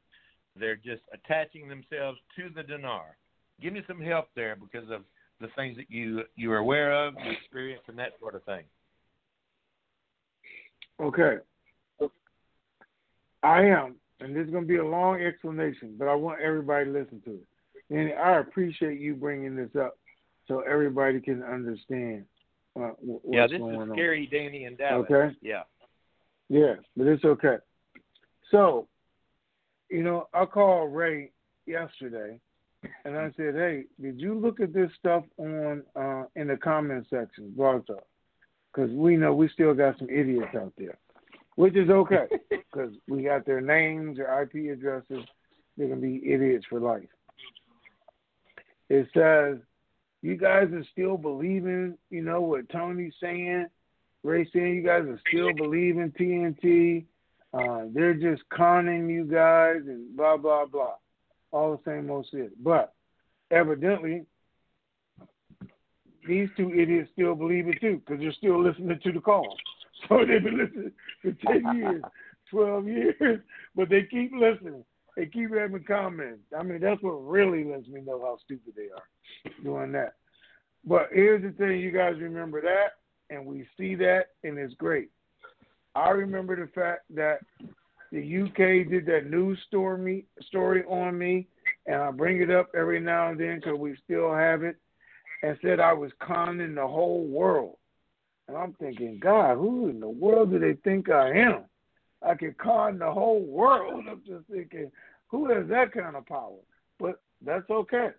[0.57, 3.16] They're just attaching themselves to the dinar.
[3.61, 5.03] Give me some help there because of
[5.41, 8.64] the things that you you are aware of, the experience, and that sort of thing.
[11.01, 11.36] Okay.
[13.43, 16.84] I am, and this is going to be a long explanation, but I want everybody
[16.86, 17.47] to listen to it.
[17.88, 19.99] And I appreciate you bringing this up
[20.51, 22.24] so everybody can understand.
[22.76, 23.90] Uh, what's yeah, this is on.
[23.92, 25.07] scary, Danny and Dallas.
[25.11, 25.34] Okay.
[25.40, 25.62] Yeah.
[26.48, 27.57] Yeah, but it's okay.
[28.51, 28.88] So,
[29.88, 31.30] you know, I called Ray
[31.66, 32.40] yesterday,
[33.05, 37.07] and I said, "Hey, did you look at this stuff on uh, in the comment
[37.09, 38.05] section, blog talk?
[38.74, 40.98] Because we know we still got some idiots out there,
[41.55, 45.24] which is okay, because we got their names, their IP addresses.
[45.76, 47.09] They're gonna be idiots for life."
[48.88, 49.59] It says
[50.22, 53.66] you guys are still believing, you know, what Tony's saying.
[54.22, 57.04] Ray saying you guys are still believing TNT.
[57.52, 60.94] Uh, they're just conning you guys and blah blah blah.
[61.52, 62.62] All the same old shit.
[62.62, 62.92] But
[63.50, 64.26] evidently,
[66.28, 69.56] these two idiots still believe it too, because they're still listening to the call.
[70.08, 72.02] So they've been listening for ten years,
[72.50, 73.40] twelve years,
[73.76, 74.82] but they keep listening.
[75.20, 76.44] They keep having comments.
[76.58, 80.14] I mean, that's what really lets me know how stupid they are doing that.
[80.82, 82.94] But here's the thing: you guys remember that,
[83.28, 85.10] and we see that, and it's great.
[85.94, 87.40] I remember the fact that
[88.10, 91.48] the UK did that news story story on me,
[91.84, 94.76] and I bring it up every now and then because we still have it,
[95.42, 97.76] and said I was conning the whole world.
[98.48, 101.66] And I'm thinking, God, who in the world do they think I am?
[102.22, 104.04] I can con the whole world.
[104.10, 104.90] I'm just thinking,
[105.31, 106.59] who has that kind of power?
[106.99, 108.11] But that's okay.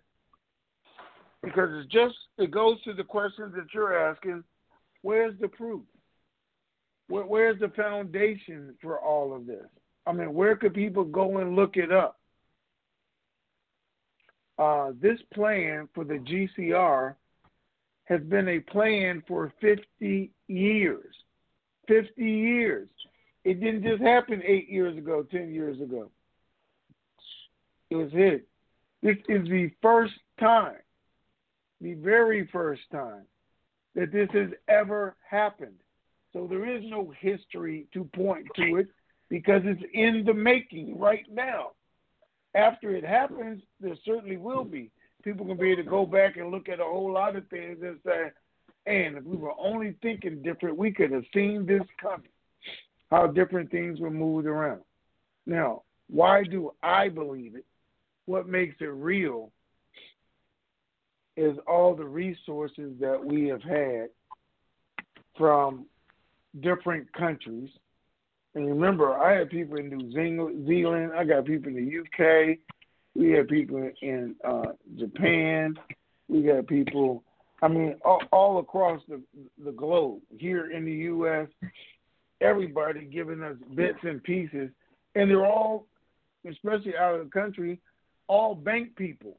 [1.42, 4.44] Because it's just it goes to the questions that you're asking,
[5.02, 5.82] where's the proof?
[7.08, 9.66] Where, where's the foundation for all of this?
[10.06, 12.18] I mean, where could people go and look it up?
[14.58, 17.14] Uh, this plan for the GCR
[18.04, 21.14] has been a plan for 50 years.
[21.88, 22.88] 50 years.
[23.44, 26.10] It didn't just happen eight years ago, 10 years ago.
[27.94, 28.46] Was hit.
[29.02, 30.76] This is the first time,
[31.80, 33.22] the very first time
[33.94, 35.74] that this has ever happened.
[36.32, 38.88] So there is no history to point to it
[39.28, 41.72] because it's in the making right now.
[42.54, 44.90] After it happens, there certainly will be.
[45.24, 47.78] People can be able to go back and look at a whole lot of things
[47.82, 48.30] and say,
[48.86, 52.28] and if we were only thinking different, we could have seen this coming
[53.12, 54.80] how different things were moved around.
[55.44, 57.66] Now, why do I believe it?
[58.26, 59.50] What makes it real
[61.36, 64.08] is all the resources that we have had
[65.36, 65.86] from
[66.60, 67.70] different countries.
[68.54, 70.12] And remember, I had people in New
[70.66, 72.58] Zealand, I got people in the UK,
[73.14, 75.78] we had people in uh, Japan,
[76.28, 77.22] we got people,
[77.62, 79.20] I mean, all, all across the,
[79.64, 81.48] the globe, here in the U.S.,
[82.42, 84.70] everybody giving us bits and pieces,
[85.14, 85.86] and they're all,
[86.48, 87.80] especially out of the country,
[88.28, 89.38] all bank people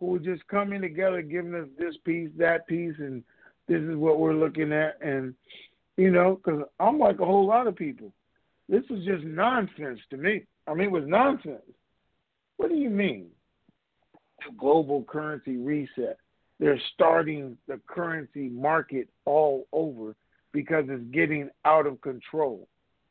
[0.00, 3.22] who are just coming together, giving us this piece, that piece, and
[3.68, 5.34] this is what we're looking at, and
[5.96, 8.12] you know, because I'm like a whole lot of people.
[8.68, 10.44] This is just nonsense to me.
[10.66, 11.62] I mean, it was nonsense.
[12.56, 13.28] What do you mean?
[14.44, 16.18] The global currency reset.
[16.58, 20.14] They're starting the currency market all over
[20.52, 22.66] because it's getting out of control,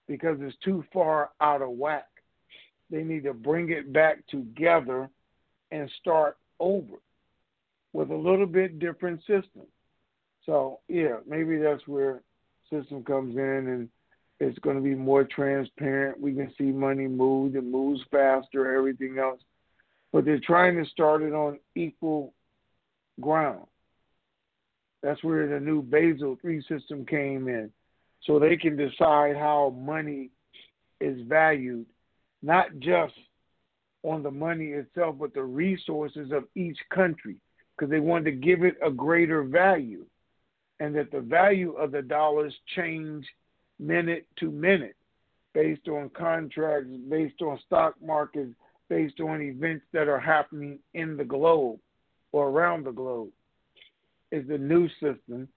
[0.07, 2.07] because it's too far out of whack.
[2.89, 5.09] They need to bring it back together
[5.71, 6.95] and start over
[7.93, 9.63] with a little bit different system.
[10.45, 12.21] So yeah, maybe that's where
[12.69, 13.89] system comes in and
[14.39, 16.19] it's going to be more transparent.
[16.19, 19.39] We can see money move, it moves faster, everything else.
[20.11, 22.33] But they're trying to start it on equal
[23.19, 23.65] ground.
[25.01, 27.71] That's where the new Basel III system came in.
[28.23, 30.31] So they can decide how money
[30.99, 31.85] is valued,
[32.41, 33.13] not just
[34.03, 37.37] on the money itself, but the resources of each country,
[37.75, 40.05] because they wanted to give it a greater value.
[40.79, 43.25] And that the value of the dollars change
[43.79, 44.95] minute to minute
[45.53, 48.51] based on contracts, based on stock markets,
[48.89, 51.79] based on events that are happening in the globe
[52.33, 53.29] or around the globe.
[54.31, 55.47] Is the new system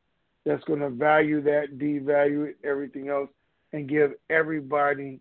[0.47, 3.29] that's going to value that, devalue it, everything else,
[3.73, 5.21] and give everybody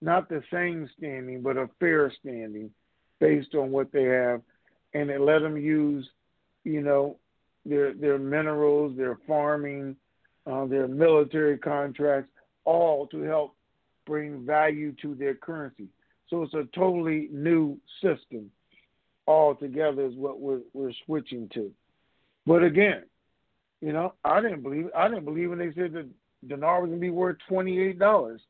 [0.00, 2.70] not the same standing, but a fair standing
[3.18, 4.42] based on what they have,
[4.94, 6.08] and it let them use,
[6.64, 7.16] you know,
[7.64, 9.96] their their minerals, their farming,
[10.46, 12.30] uh, their military contracts,
[12.64, 13.54] all to help
[14.06, 15.88] bring value to their currency.
[16.28, 18.50] So it's a totally new system
[19.26, 21.70] altogether is what we're, we're switching to.
[22.46, 23.02] But again,
[23.80, 26.08] you know, I didn't believe I didn't believe when they said the
[26.46, 28.40] dinar was gonna be worth twenty eight dollars.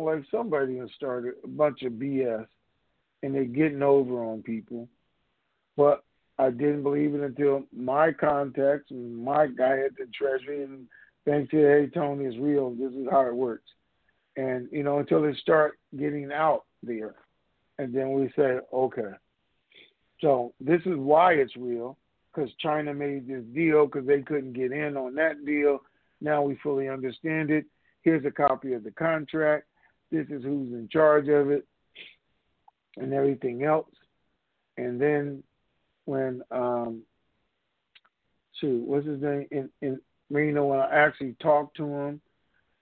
[0.00, 2.46] Like somebody has started a bunch of BS
[3.22, 4.88] and they're getting over on people.
[5.76, 6.04] But
[6.38, 10.86] I didn't believe it until my contacts and my guy at the treasury and
[11.24, 13.70] bank said, Hey Tony, it's real, this is how it works.
[14.36, 17.14] And, you know, until they start getting out there.
[17.78, 19.12] And then we say, Okay.
[20.20, 21.98] So this is why it's real
[22.32, 25.80] because China made this deal because they couldn't get in on that deal.
[26.20, 27.66] Now we fully understand it.
[28.02, 29.66] Here's a copy of the contract.
[30.12, 31.66] This is who's in charge of it
[32.98, 33.88] and everything else.
[34.76, 35.42] And then
[36.04, 37.02] when um
[38.60, 40.00] shoot, what's his name in in
[40.30, 42.20] Reno when I actually talked to him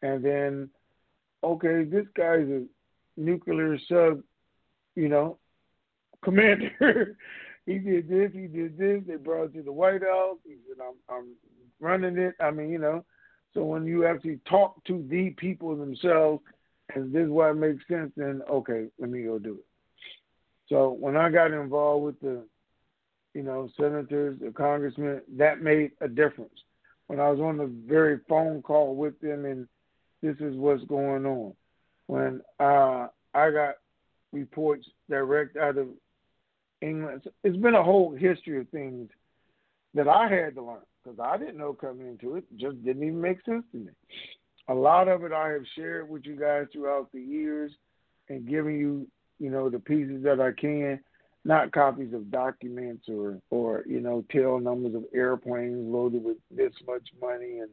[0.02, 0.70] and then
[1.42, 2.64] okay, this guy's a
[3.16, 4.22] nuclear sub,
[4.96, 5.38] you know,
[6.24, 7.16] commander.
[7.64, 9.02] he did this, he did this.
[9.06, 10.36] They brought it to the White House.
[10.44, 11.28] He said, I'm, I'm
[11.80, 12.34] running it.
[12.40, 13.04] I mean, you know,
[13.54, 16.42] so when you actually talk to the people themselves,
[16.94, 19.66] and this is why it makes sense, then okay, let me go do it.
[20.68, 22.44] So when I got involved with the,
[23.34, 26.54] you know, senators, the congressmen, that made a difference.
[27.06, 29.66] When I was on the very phone call with them, and
[30.22, 31.54] this is what's going on.
[32.06, 33.74] When uh, I got
[34.32, 35.88] reports direct out of
[36.80, 37.22] England.
[37.44, 39.10] It's been a whole history of things
[39.94, 42.44] that I had to learn because I didn't know coming into it.
[42.56, 43.90] Just didn't even make sense to me.
[44.70, 47.72] A lot of it I have shared with you guys throughout the years
[48.28, 49.06] and giving you,
[49.40, 51.00] you know, the pieces that I can,
[51.44, 56.72] not copies of documents or, or you know, tail numbers of airplanes loaded with this
[56.86, 57.70] much money and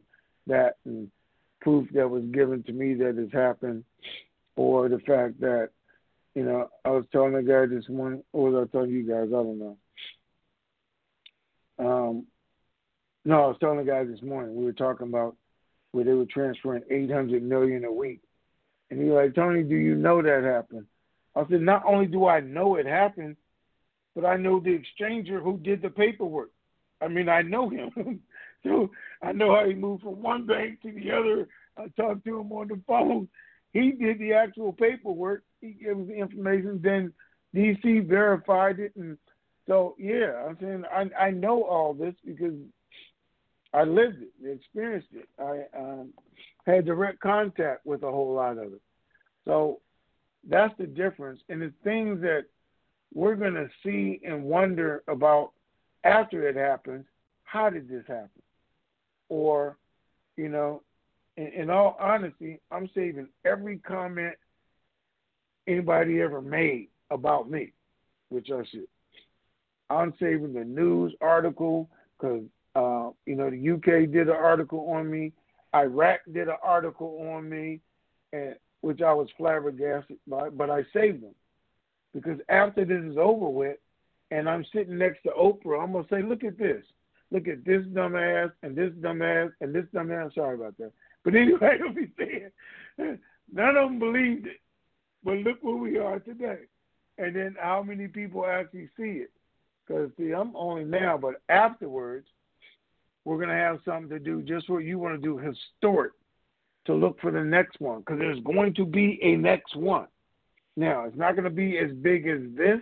[0.47, 1.11] that and
[1.61, 3.83] proof that was given to me that has happened
[4.55, 5.69] or the fact that
[6.33, 9.27] you know, I was telling the guy this morning, or was I telling you guys?
[9.27, 9.77] I don't know.
[11.79, 12.27] Um,
[13.25, 14.55] no, I was telling the guy this morning.
[14.55, 15.35] We were talking about
[15.97, 18.21] where they were transferring eight hundred million a week,
[18.91, 20.85] and he was like, Tony, do you know that happened?
[21.35, 23.35] I said, not only do I know it happened,
[24.15, 26.51] but I know the exchanger who did the paperwork.
[27.01, 28.19] I mean, I know him,
[28.63, 28.91] so
[29.23, 31.47] I know how he moved from one bank to the other.
[31.75, 33.27] I talked to him on the phone.
[33.73, 36.79] He did the actual paperwork, he gave us the information.
[36.83, 37.11] Then
[37.55, 39.17] DC verified it, and
[39.67, 42.53] so yeah, I'm saying I I know all this because
[43.73, 45.27] I lived it, experienced it.
[45.39, 46.13] I um,
[46.65, 48.81] had direct contact with a whole lot of it.
[49.45, 49.79] So
[50.49, 52.45] that's the difference, and the things that
[53.13, 55.51] we're going to see and wonder about
[56.03, 57.05] after it happens.
[57.43, 58.41] How did this happen?
[59.29, 59.77] Or,
[60.35, 60.83] you know,
[61.37, 64.35] in, in all honesty, I'm saving every comment
[65.67, 67.71] anybody ever made about me,
[68.29, 68.87] which I should.
[69.89, 71.89] I'm saving the news article
[72.19, 72.43] because
[72.77, 75.31] uh, you know the UK did an article on me,
[75.75, 77.79] Iraq did an article on me,
[78.33, 81.35] and which I was flabbergasted by, but I saved them
[82.13, 83.77] because after this is over with,
[84.31, 86.83] and I'm sitting next to Oprah, I'm gonna say, look at this,
[87.31, 90.35] look at this dumbass and this dumbass and this dumbass.
[90.35, 90.91] Sorry about that,
[91.23, 92.49] but anyway, let me say
[92.97, 93.19] it.
[93.51, 94.59] None of them believed it.
[95.23, 96.59] But look where we are today.
[97.17, 99.31] And then how many people actually see it?
[99.87, 102.27] Because, see, I'm only now, but afterwards,
[103.27, 106.13] we're going to have something to do just what you want to do, historic,
[106.85, 107.99] to look for the next one.
[107.99, 110.07] Because there's going to be a next one.
[110.77, 112.79] Now, it's not going to be as big as this,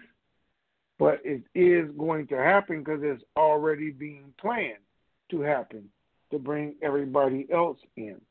[0.99, 4.83] but it is going to happen because it's already being planned
[5.31, 5.89] to happen
[6.29, 8.21] to bring everybody else in.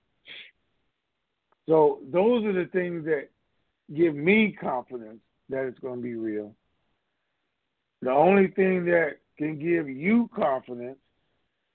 [1.68, 3.28] So those are the things that
[3.92, 6.54] give me confidence that it's going to be real.
[8.02, 10.98] The only thing that can give you confidence,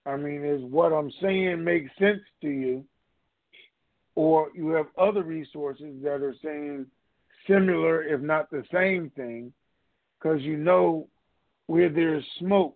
[0.09, 2.83] I mean, is what I'm saying makes sense to you,
[4.15, 6.87] or you have other resources that are saying
[7.47, 9.53] similar, if not the same thing,
[10.17, 11.07] because you know
[11.67, 12.75] where there's smoke,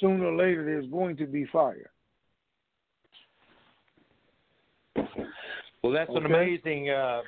[0.00, 1.90] sooner or later there's going to be fire.
[5.82, 7.22] Well, that's an amazing uh,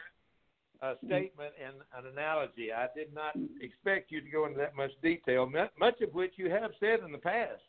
[0.82, 2.72] uh, statement and an analogy.
[2.72, 6.50] I did not expect you to go into that much detail, much of which you
[6.50, 7.62] have said in the past,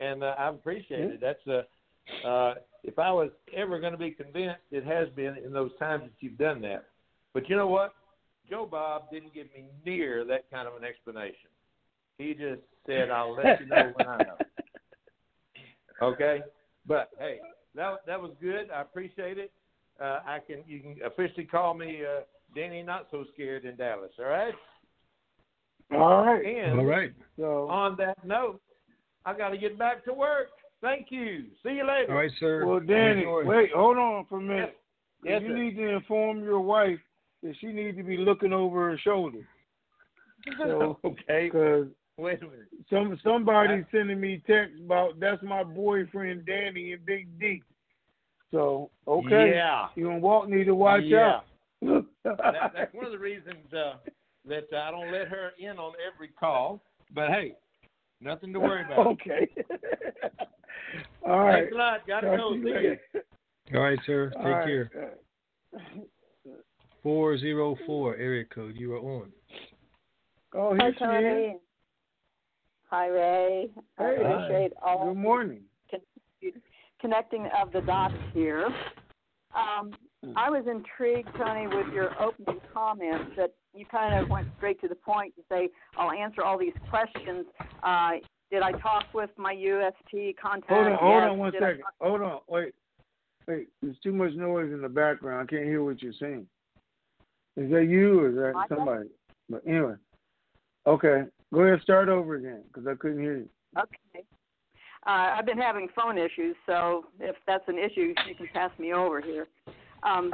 [0.00, 1.20] and uh, I appreciate it.
[1.20, 2.26] That's a.
[2.26, 6.04] Uh, if I was ever going to be convinced, it has been in those times
[6.04, 6.86] that you've done that.
[7.34, 7.94] But you know what?
[8.48, 11.50] Joe Bob didn't give me near that kind of an explanation.
[12.18, 14.36] He just said, "I'll let you know when I know."
[16.02, 16.40] Okay,
[16.86, 17.40] but hey,
[17.74, 18.70] that that was good.
[18.74, 19.52] I appreciate it.
[20.00, 22.22] Uh, I can you can officially call me uh,
[22.54, 24.10] Danny Not So Scared in Dallas.
[24.18, 24.54] All right.
[25.92, 26.44] All right.
[26.44, 27.12] And All right.
[27.36, 28.62] So on that note,
[29.24, 30.48] I got to get back to work.
[30.80, 31.44] Thank you.
[31.62, 32.06] See you later.
[32.10, 32.64] All right, sir.
[32.66, 34.76] Well, Danny, wait, hold on for a minute.
[35.22, 35.58] Yes, you sir.
[35.58, 36.98] need to inform your wife
[37.42, 39.40] that she needs to be looking over her shoulder.
[40.66, 41.50] So, okay.
[41.52, 42.68] Because Wait a minute.
[42.88, 47.62] some somebody's sending me text about that's my boyfriend Danny and Big D.
[48.50, 49.88] So okay, Yeah.
[49.96, 51.40] you and Walt need to watch Yeah.
[51.82, 52.04] out.
[52.24, 52.36] that,
[52.74, 53.94] that's one of the reasons uh,
[54.46, 56.80] that I don't let her in on every call.
[57.14, 57.54] But hey,
[58.20, 59.06] nothing to worry about.
[59.06, 59.48] okay.
[61.26, 61.60] All right.
[61.60, 62.06] Thanks a lot.
[62.06, 62.50] Gotta Talk go.
[62.50, 62.74] to you See you.
[62.74, 63.00] later.
[63.74, 64.30] All right, sir.
[64.30, 64.64] Take All right.
[64.66, 64.90] care.
[67.02, 68.76] Four zero four area code.
[68.76, 69.32] You are on.
[70.54, 71.08] Oh, Hi, here she is.
[71.08, 71.56] Tony.
[72.90, 73.70] Hi, Ray.
[73.98, 74.16] I Hey.
[74.16, 75.62] appreciate all Good morning.
[77.00, 78.68] connecting of the dots here.
[79.54, 79.92] Um,
[80.36, 84.88] I was intrigued, Tony, with your opening comments that you kind of went straight to
[84.88, 87.46] the point to say, I'll answer all these questions.
[87.82, 88.12] Uh,
[88.50, 90.70] did I talk with my UST contact?
[90.70, 91.84] Hold on, hold on one Did I second.
[92.00, 92.74] Hold on, wait,
[93.48, 93.68] wait.
[93.80, 95.48] There's too much noise in the background.
[95.48, 96.46] I can't hear what you're saying.
[97.56, 99.08] Is that you or is that I don't- somebody?
[99.48, 99.94] But anyway,
[100.86, 101.24] okay.
[101.52, 103.48] Go ahead, and start over again because I couldn't hear you.
[103.76, 104.24] Okay.
[105.06, 108.92] Uh, I've been having phone issues, so if that's an issue, you can pass me
[108.92, 109.48] over here.
[110.02, 110.32] Um,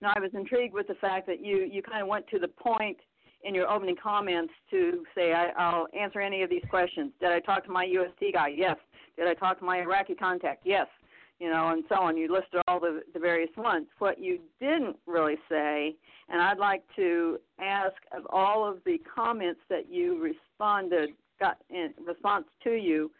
[0.00, 2.48] no, I was intrigued with the fact that you you kind of went to the
[2.48, 2.98] point
[3.44, 7.12] in your opening comments to say I, I'll answer any of these questions.
[7.20, 8.48] Did I talk to my UST guy?
[8.48, 8.76] Yes.
[9.16, 10.62] Did I talk to my Iraqi contact?
[10.64, 10.86] Yes.
[11.38, 12.16] You know, and so on.
[12.16, 13.86] You listed all the the various ones.
[13.98, 15.96] What you didn't really say,
[16.28, 21.10] and I'd like to ask of all of the comments that you responded
[21.40, 23.10] got in response to you,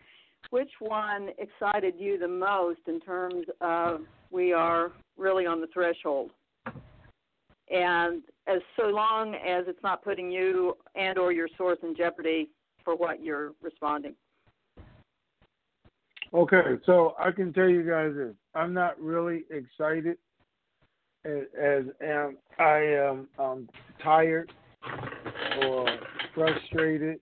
[0.50, 4.02] which one excited you the most in terms of
[4.32, 6.30] we are really on the threshold?
[7.70, 12.50] And as so long as it's not putting you and or your source in jeopardy
[12.84, 14.14] for what you're responding.
[16.34, 20.16] Okay, so I can tell you guys this: I'm not really excited,
[21.24, 23.68] as, as am I am um,
[24.02, 24.50] tired
[25.62, 25.86] or
[26.34, 27.20] frustrated,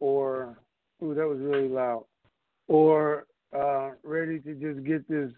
[0.00, 0.58] or
[1.02, 2.04] ooh, that was really loud,
[2.66, 3.26] or
[3.56, 5.30] uh, ready to just get this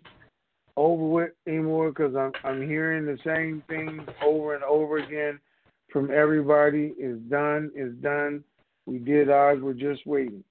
[0.76, 5.38] over with anymore because I'm I'm hearing the same things over and over again
[5.92, 6.94] from everybody.
[6.98, 8.44] It's done, It's done.
[8.86, 9.60] We did ours.
[9.62, 10.44] We're just waiting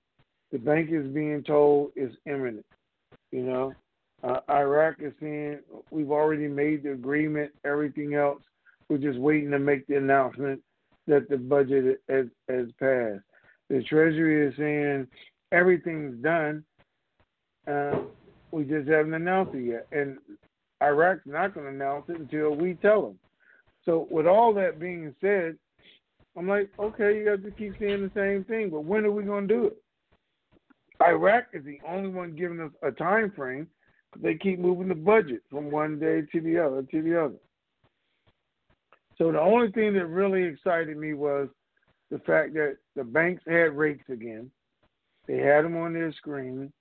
[0.53, 2.65] the bank is being told it's imminent.
[3.31, 3.73] You know,
[4.23, 5.59] uh, Iraq is saying
[5.89, 7.51] we've already made the agreement.
[7.65, 8.41] Everything else,
[8.87, 10.61] we're just waiting to make the announcement
[11.07, 13.23] that the budget has, has passed.
[13.69, 15.07] The Treasury is saying
[15.51, 16.63] everything's done.
[17.67, 18.01] Uh,
[18.53, 20.17] we just haven't announced it yet, and
[20.81, 23.19] Iraq's not going to announce it until we tell them.
[23.83, 25.57] So, with all that being said,
[26.37, 29.23] I'm like, okay, you guys just keep saying the same thing, but when are we
[29.23, 29.77] going to do it?
[31.01, 33.67] Iraq is the only one giving us a time frame.
[34.21, 37.39] They keep moving the budget from one day to the other to the other.
[39.17, 41.49] So the only thing that really excited me was
[42.11, 44.51] the fact that the banks had rates again.
[45.27, 46.71] They had them on their screen.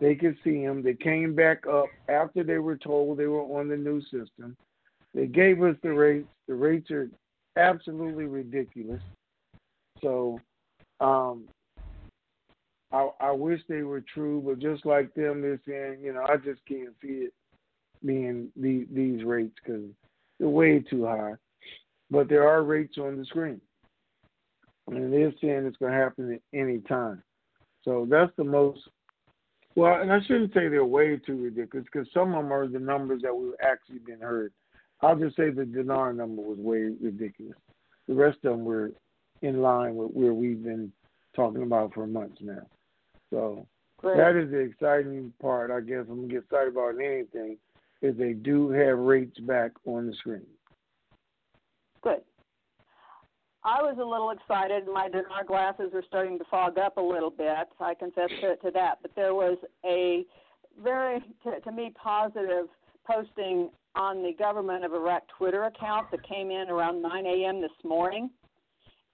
[0.00, 0.82] They could see them.
[0.82, 4.56] They came back up after they were told they were on the new system.
[5.14, 6.28] They gave us the rates.
[6.46, 7.10] The rates are
[7.56, 9.02] absolutely ridiculous.
[10.00, 10.38] So,
[11.00, 11.48] um,
[12.92, 16.36] I, I wish they were true, but just like them, they're saying, you know, I
[16.36, 17.32] just can't see it
[18.04, 19.84] being the, these rates because
[20.38, 21.34] they're way too high.
[22.10, 23.60] But there are rates on the screen,
[24.86, 27.22] and they're saying it's going to happen at any time.
[27.84, 28.80] So that's the most.
[29.78, 32.80] Well, and I shouldn't say they're way too ridiculous because some of them are the
[32.80, 34.52] numbers that we've actually been heard.
[35.02, 37.56] I'll just say the dinar number was way ridiculous.
[38.08, 38.90] The rest of them were
[39.42, 40.90] in line with where we've been
[41.36, 42.66] talking about for months now.
[43.30, 43.68] So
[43.98, 44.16] Great.
[44.16, 46.06] that is the exciting part, I guess.
[46.10, 47.56] I'm gonna get excited about anything
[48.02, 50.42] is they do have rates back on the screen.
[52.00, 52.22] Good.
[53.68, 54.84] I was a little excited.
[54.90, 57.68] My dinar glasses were starting to fog up a little bit.
[57.78, 59.00] I confess to, to that.
[59.02, 60.24] But there was a
[60.82, 62.68] very, to, to me, positive
[63.06, 67.60] posting on the government of Iraq Twitter account that came in around 9 a.m.
[67.60, 68.30] this morning,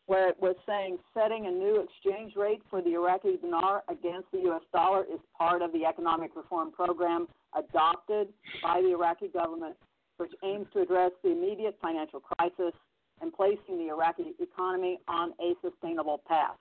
[0.06, 4.38] where it was saying setting a new exchange rate for the Iraqi dinar against the
[4.42, 4.62] U.S.
[4.72, 7.26] dollar is part of the economic reform program
[7.58, 8.28] adopted
[8.62, 9.74] by the Iraqi government,
[10.18, 12.72] which aims to address the immediate financial crisis
[13.20, 16.56] and placing the Iraqi economy on a sustainable path,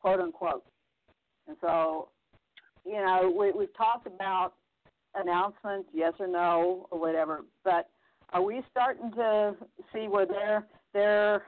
[0.00, 0.64] quote unquote.
[1.48, 2.08] And so,
[2.84, 4.54] you know, we, we've talked about
[5.14, 7.88] announcements, yes or no, or whatever, but
[8.32, 9.54] are we starting to
[9.92, 11.44] see where their their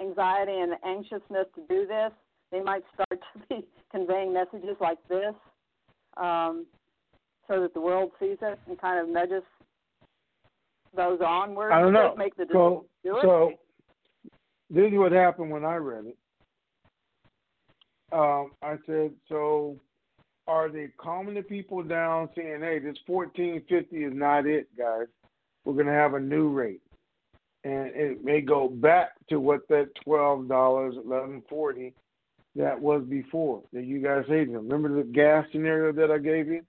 [0.00, 2.10] anxiety and anxiousness to do this,
[2.50, 5.34] they might start to be conveying messages like this,
[6.16, 6.66] um,
[7.48, 9.42] so that the world sees it and kind of nudges
[10.96, 11.72] those onward.
[11.72, 12.14] I don't know.
[12.16, 13.22] Make the so, do it.
[13.22, 13.52] so
[14.72, 16.16] this is what happened when I read it.
[18.12, 19.76] Um, I said, so
[20.46, 25.06] are they calming the people down, saying, "Hey, this fourteen fifty is not it, guys.
[25.64, 26.82] We're going to have a new rate,
[27.64, 31.94] and it may go back to what that twelve dollars, eleven forty,
[32.56, 34.50] that was before that you guys hated.
[34.50, 36.62] Remember the gas scenario that I gave you?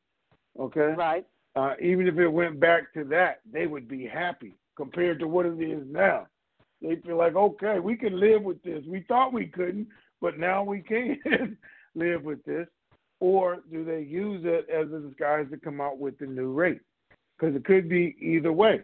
[0.60, 0.93] Okay.
[0.97, 1.26] Right.
[1.56, 5.45] Uh, even if it went back to that, they would be happy compared to what
[5.45, 6.28] it is now.
[6.84, 8.84] They feel like, okay, we can live with this.
[8.86, 9.88] We thought we couldn't,
[10.21, 11.57] but now we can
[11.95, 12.67] live with this.
[13.21, 16.81] Or do they use it as a disguise to come out with the new rate?
[17.39, 18.81] Because it could be either way.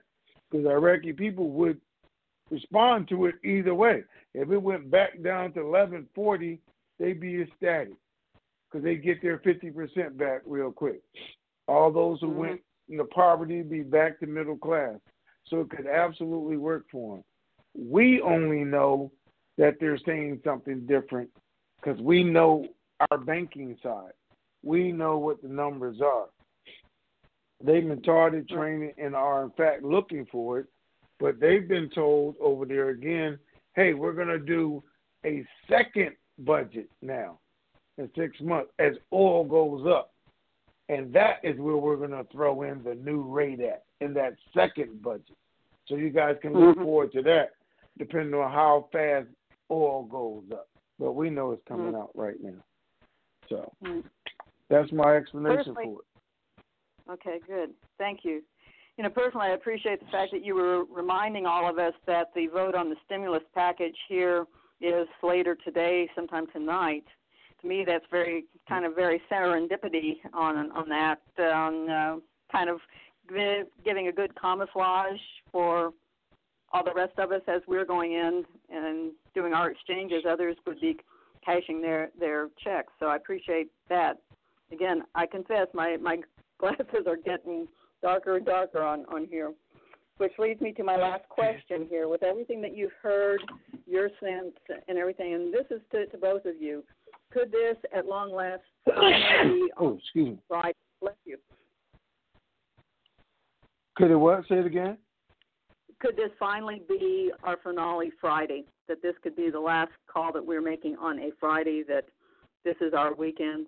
[0.49, 1.79] Because Iraqi people would
[2.49, 4.03] respond to it either way.
[4.33, 6.59] If it went back down to 1140,
[6.99, 7.93] they'd be ecstatic
[8.71, 11.01] because they get their 50% back real quick.
[11.67, 12.39] All those who mm-hmm.
[12.39, 14.95] went into poverty be back to middle class.
[15.47, 17.23] So it could absolutely work for them.
[17.78, 19.11] We only know
[19.57, 21.30] that they're saying something different
[21.82, 22.65] because we know
[23.11, 24.13] our banking side.
[24.63, 26.28] We know what the numbers are.
[27.63, 30.67] They've been taught it, trained, and are in fact looking for it,
[31.20, 33.38] but they've been told over there again,
[33.76, 34.82] hey, we're going to do
[35.26, 37.39] a second budget now
[37.97, 40.13] in six months as oil goes up.
[40.88, 44.36] And that is where we're going to throw in the new rate at, in that
[44.55, 45.36] second budget.
[45.88, 46.84] So you guys can look mm-hmm.
[46.84, 47.51] forward to that,
[47.99, 49.27] depending on how fast
[49.69, 50.67] oil goes up.
[50.97, 51.97] But we know it's coming mm-hmm.
[51.97, 52.63] out right now.
[53.47, 54.07] So mm-hmm.
[54.69, 57.13] that's my explanation personally, for it.
[57.13, 57.71] Okay, good.
[57.97, 58.41] Thank you.
[58.97, 62.27] You know, personally, I appreciate the fact that you were reminding all of us that
[62.35, 64.45] the vote on the stimulus package here
[64.81, 67.05] is later today, sometime tonight
[67.61, 72.15] to me that's very kind of very serendipity on on that on uh,
[72.51, 72.80] kind of
[73.85, 75.19] giving a good camouflage
[75.51, 75.91] for
[76.71, 80.79] all the rest of us as we're going in and doing our exchanges others would
[80.79, 80.97] be
[81.43, 84.17] cashing their their checks so i appreciate that
[84.71, 86.17] again i confess my my
[86.59, 87.67] glasses are getting
[88.01, 89.51] darker and darker on on here
[90.17, 93.39] which leads me to my last question here with everything that you've heard
[93.87, 94.53] your sense
[94.87, 96.83] and everything and this is to, to both of you
[97.31, 98.61] could this, at long last,
[98.95, 99.11] oh,
[99.43, 100.39] be oh, excuse me.
[100.47, 100.73] Friday?
[101.01, 101.37] Bless you.
[103.95, 104.43] Could it what?
[104.49, 104.97] Say it again.
[105.99, 108.65] Could this finally be our finale Friday?
[108.88, 111.84] That this could be the last call that we're making on a Friday.
[111.88, 112.05] That
[112.63, 113.67] this is our weekend.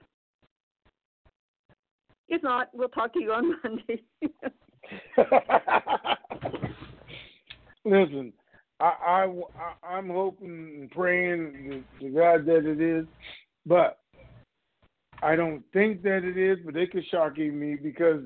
[2.30, 4.02] If not, we'll talk to you on Monday.
[7.84, 8.32] Listen,
[8.80, 13.06] I, I, I'm hoping and praying to God that it is.
[13.66, 14.00] But
[15.22, 18.22] I don't think that it is, but they could shock me because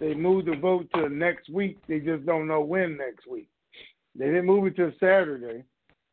[0.00, 1.78] they moved the vote to next week.
[1.88, 3.48] They just don't know when next week.
[4.16, 5.64] They didn't move it to Saturday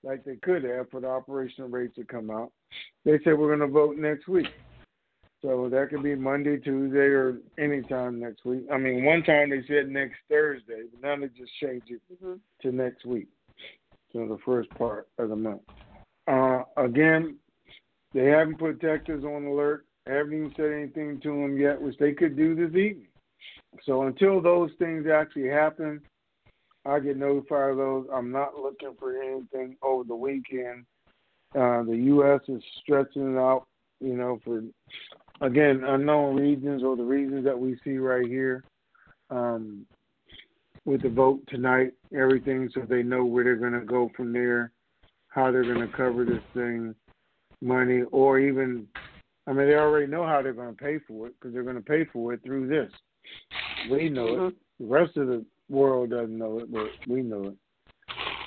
[0.04, 2.52] like they could have for the operational rates to come out.
[3.06, 4.48] They said we're going to vote next week.
[5.42, 8.64] So that could be Monday, Tuesday, or anytime next week.
[8.72, 12.34] I mean, one time they said next Thursday, but now they just changed it Mm-hmm.
[12.62, 13.28] to next week.
[14.14, 15.62] So the first part of the month.
[16.28, 17.38] Uh, again,
[18.14, 19.86] they haven't put Texas on alert.
[20.06, 23.08] Haven't even said anything to them yet, which they could do this evening.
[23.84, 26.02] So until those things actually happen,
[26.86, 28.08] I get notified of those.
[28.14, 30.86] I'm not looking for anything over the weekend.
[31.56, 32.42] Uh, the U.S.
[32.48, 33.66] is stretching it out,
[34.00, 34.64] you know, for
[35.42, 38.64] again unknown reasons or the reasons that we see right here
[39.30, 39.86] um,
[40.86, 41.92] with the vote tonight.
[42.16, 44.72] Everything, so they know where they're going to go from there,
[45.28, 46.96] how they're going to cover this thing,
[47.62, 48.88] money, or even,
[49.48, 51.76] I mean, they already know how they're going to pay for it because they're going
[51.76, 52.92] to pay for it through this.
[53.90, 54.38] We know it.
[54.38, 54.84] Mm-hmm.
[54.84, 57.56] The rest of the world doesn't know it, but we know it.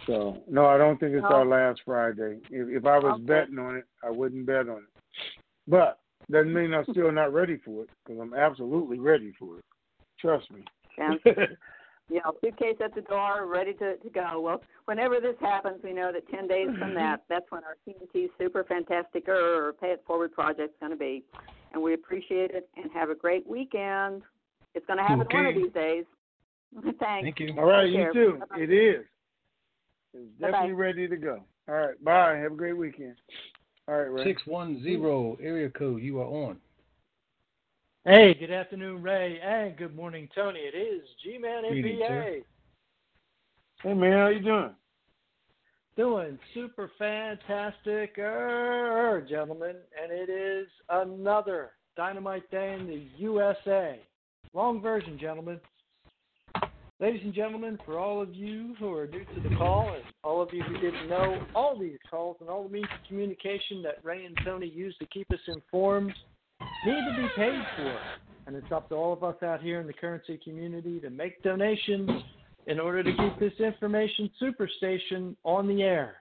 [0.06, 1.48] So no, I don't think it's our oh.
[1.48, 2.38] last Friday.
[2.50, 3.24] If, if I was Okay.
[3.24, 5.42] betting on it, I wouldn't bet on it.
[5.66, 6.00] But
[6.30, 9.64] doesn't mean I'm still not ready for it because I'm absolutely ready for it.
[10.20, 10.64] Trust me.
[10.96, 11.20] Sounds
[12.10, 14.40] you know, suitcase at the door, ready to, to go.
[14.40, 18.28] Well, whenever this happens, we know that 10 days from that, that's when our TNT
[18.38, 21.24] Super Fantastic or Pay It Forward project is going to be.
[21.72, 24.22] And we appreciate it and have a great weekend.
[24.74, 26.04] It's going to happen one of these days.
[26.82, 26.98] Thanks.
[27.00, 27.54] Thank you.
[27.58, 28.12] All right, Take you care.
[28.12, 28.36] too.
[28.40, 28.62] Bye-bye.
[28.62, 29.04] It is.
[30.12, 30.50] It's Bye-bye.
[30.50, 31.40] definitely ready to go.
[31.68, 32.36] All right, bye.
[32.36, 33.14] Have a great weekend.
[33.88, 34.24] All right, Ray.
[34.24, 36.02] Six one zero area code.
[36.02, 36.56] You are on.
[38.06, 40.60] Hey, good afternoon, Ray, and good morning, Tony.
[40.60, 42.08] It is G-Man Greetings, MPA.
[42.08, 42.40] sir.
[43.82, 44.70] Hey man, how you doing?
[45.96, 54.00] Doing super fantastic, er, gentlemen, and it is another Dynamite Day in the USA.
[54.54, 55.60] Long version, gentlemen.
[57.00, 60.40] Ladies and gentlemen, for all of you who are new to the call and all
[60.40, 63.98] of you who didn't know, all these calls and all the means of communication that
[64.04, 66.14] Ray and Tony use to keep us informed
[66.86, 67.98] need to be paid for.
[68.46, 71.42] And it's up to all of us out here in the currency community to make
[71.42, 72.08] donations
[72.68, 76.18] in order to keep this information superstation on the air.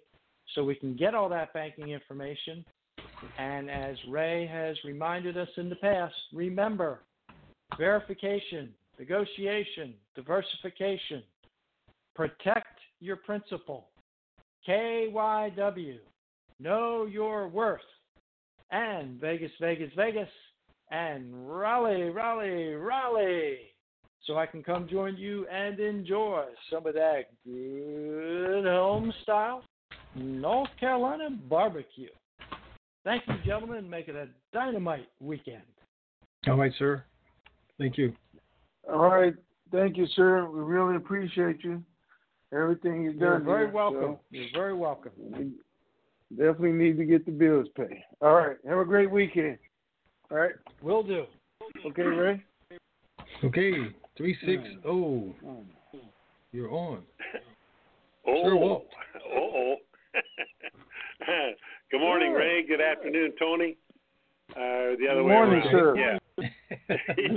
[0.55, 2.65] so we can get all that banking information.
[3.39, 7.01] And as Ray has reminded us in the past, remember
[7.77, 11.23] verification, negotiation, diversification,
[12.15, 13.89] protect your principal,
[14.67, 15.99] KYW,
[16.59, 17.81] know your worth,
[18.71, 20.29] and Vegas, Vegas, Vegas,
[20.91, 23.59] and Raleigh, Raleigh, Raleigh.
[24.25, 29.63] So I can come join you and enjoy some of that good home style
[30.17, 32.09] North Carolina barbecue.
[33.05, 33.89] Thank you, gentlemen.
[33.89, 35.63] Make it a dynamite weekend.
[36.49, 37.05] All right, sir.
[37.79, 38.13] Thank you.
[38.91, 39.35] All right.
[39.71, 40.49] Thank you, sir.
[40.49, 41.83] We really appreciate you.
[42.61, 43.45] Everything you've You're done.
[43.47, 44.01] very here, welcome.
[44.01, 45.13] so You're very welcome.
[45.19, 45.51] we
[46.37, 48.03] definitely need to get the bills paid.
[48.21, 48.57] All right.
[48.69, 49.59] Have a great weekend.
[50.31, 50.53] All right.
[50.83, 51.27] Will do.
[51.87, 52.43] Okay, Ray?
[53.45, 53.73] Okay,
[54.17, 55.35] three six zero.
[56.53, 57.03] You're on.
[58.27, 58.87] Oh, Sure, Walt.
[59.33, 59.75] oh.
[61.91, 62.39] Good morning, Yeah.
[62.39, 62.63] Ray.
[62.67, 63.77] Good afternoon, Tony.
[64.51, 65.71] Uh, the other Good way morning, around.
[65.71, 65.97] sir.
[65.97, 66.19] Yeah.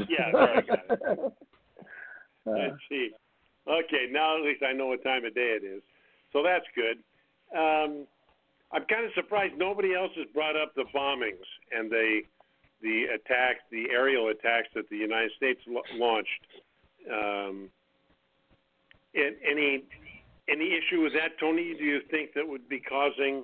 [0.09, 1.19] yeah, there I got it.
[2.45, 3.09] Let's see.
[3.69, 5.81] Okay, now at least I know what time of day it is.
[6.33, 6.97] So that's good.
[7.55, 8.07] Um,
[8.71, 12.21] I'm kind of surprised nobody else has brought up the bombings and the
[12.81, 16.47] the attacks, the aerial attacks that the United States lo- launched.
[17.11, 17.69] Um,
[19.13, 19.83] and any
[20.47, 21.75] any issue with that, Tony?
[21.77, 23.43] Do you think that would be causing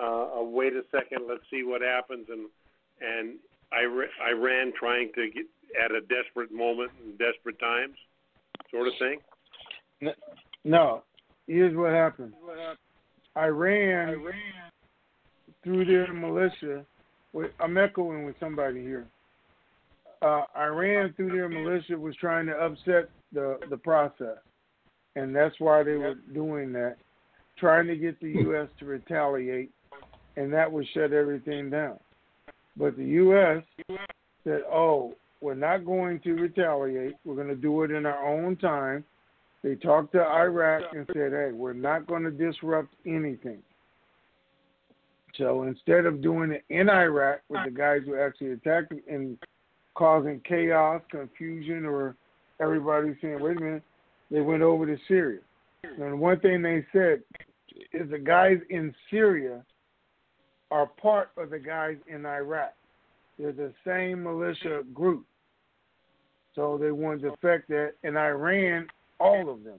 [0.00, 2.48] uh, a wait a second, let's see what happens, and
[3.00, 3.38] and
[3.72, 5.46] Ira- Iran trying to get
[5.82, 7.96] at a desperate moment in desperate times,
[8.70, 10.12] sort of thing?
[10.64, 11.02] No.
[11.46, 12.32] Here's what happened.
[13.36, 14.24] Iran,
[15.62, 16.84] through their militia,
[17.32, 19.06] wait, I'm echoing with somebody here.
[20.22, 24.38] Uh, Iran, through their militia, was trying to upset the the process,
[25.14, 26.96] and that's why they were doing that,
[27.58, 28.68] trying to get the U.S.
[28.78, 29.70] to retaliate,
[30.36, 31.98] and that would shut everything down.
[32.76, 33.62] But the U.S.
[34.42, 37.14] said, "Oh, we're not going to retaliate.
[37.24, 39.04] We're going to do it in our own time."
[39.62, 43.62] They talked to Iraq and said, "Hey, we're not going to disrupt anything."
[45.34, 49.38] So instead of doing it in Iraq with the guys who actually attacked and
[49.94, 52.14] causing chaos, confusion, or
[52.60, 53.82] everybody saying, "Wait a minute,"
[54.30, 55.40] they went over to Syria.
[55.82, 57.22] And one thing they said
[57.92, 59.64] is the guys in Syria
[60.70, 62.74] are part of the guys in Iraq.
[63.38, 65.26] They're the same militia group.
[66.54, 68.86] So they wanted to affect that, and Iran,
[69.20, 69.78] all of them.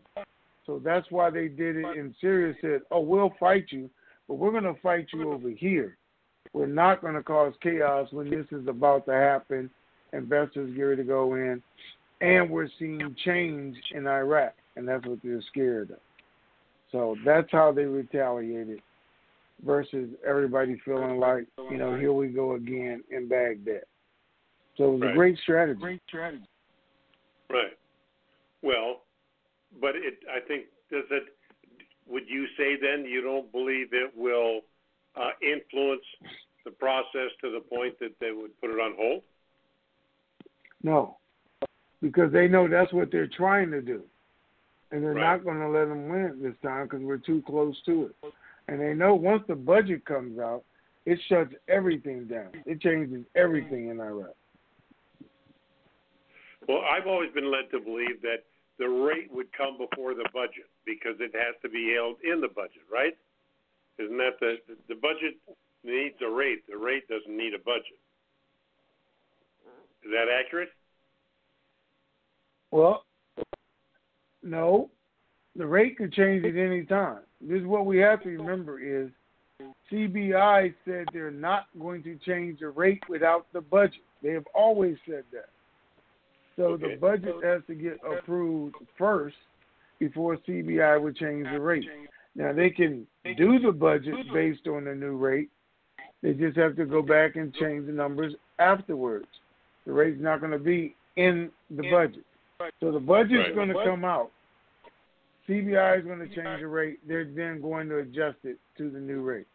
[0.66, 2.54] So that's why they did it in Syria.
[2.62, 3.90] Said, "Oh, we'll fight you,
[4.28, 5.98] but we're going to fight you over here.
[6.54, 9.70] We're not going to cause chaos when this is about to happen.
[10.14, 11.62] Investors get ready to go in,
[12.22, 16.00] and we're seeing change in Iraq, and that's what they're scared of.
[16.92, 18.82] So that's how they retaliated,
[19.66, 23.84] versus everybody feeling like, you know, here we go again in Baghdad.
[24.78, 25.12] So it was Right.
[25.12, 25.80] a great strategy.
[25.80, 26.48] Great strategy.
[27.50, 27.78] Right.
[28.62, 29.04] Well,
[29.82, 30.20] but it.
[30.30, 31.36] I think does it.
[32.08, 34.62] Would you say then you don't believe it will
[35.16, 36.06] uh, influence
[36.64, 39.24] the process to the point that they would put it on hold?
[40.84, 41.18] No,
[42.02, 44.04] because they know that's what they're trying to do,
[44.92, 45.38] and they're Right.
[45.38, 48.34] not going to let them win it this time because we're too close to it.
[48.68, 50.64] And they know once the budget comes out,
[51.06, 52.50] it shuts everything down.
[52.66, 54.36] It changes everything in Iraq.
[56.68, 58.44] Well, I've always been led to believe that
[58.78, 62.50] the rate would come before the budget because it has to be held in the
[62.50, 63.16] budget, right?
[63.98, 64.58] Isn't that the
[64.90, 65.36] the budget
[65.84, 66.64] needs a rate?
[66.70, 67.98] The rate doesn't need a budget.
[70.04, 70.70] Is that accurate?
[72.72, 73.06] Well,
[74.44, 74.90] no,
[75.56, 77.22] the rate could change at any time.
[77.42, 79.10] This is what we have to remember is
[79.92, 84.02] CBI said they're not going to change the rate without the budget.
[84.22, 85.50] They have always said that.
[86.56, 89.36] So the budget has to get approved first
[90.00, 91.88] before CBI would change the rate.
[92.36, 93.06] Now they can
[93.38, 95.50] do the budget based on the new rate.
[96.24, 99.28] They just have to go back and change the numbers afterwards.
[99.86, 102.26] The rate's not going to be in the budget.
[102.80, 103.56] So the budget's Right.
[103.56, 104.32] going to come out.
[105.48, 107.00] CBI is going to change the rate.
[107.08, 109.48] They're then going to adjust it to the new rate.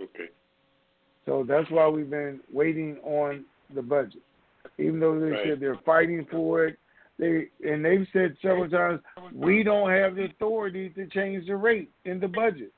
[0.00, 0.30] Okay.
[1.26, 3.44] So that's why we've been waiting on
[3.74, 4.22] the budget.
[4.78, 5.46] Even though they Right.
[5.46, 6.78] said they're fighting for it,
[7.18, 9.00] they and they've said several times
[9.32, 12.72] we don't have the authority to change the rate in the budget.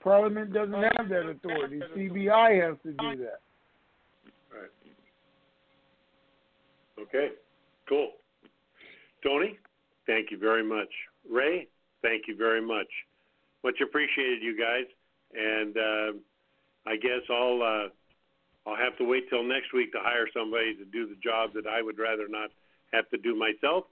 [0.00, 1.80] Parliament doesn't have that authority.
[1.94, 3.40] CBI has to do that.
[4.52, 4.70] Right.
[7.00, 7.30] Okay.
[7.88, 8.12] Cool.
[9.22, 9.58] Tony,
[10.06, 10.88] thank you very much.
[11.28, 11.68] Ray,
[12.02, 12.88] thank you very much.
[13.64, 14.86] Much appreciated, you guys.
[15.32, 16.18] And uh,
[16.86, 17.88] I guess I'll uh,
[18.68, 21.66] I'll have to wait till next week to hire somebody to do the job that
[21.66, 22.50] I would rather not
[22.92, 23.84] have to do myself.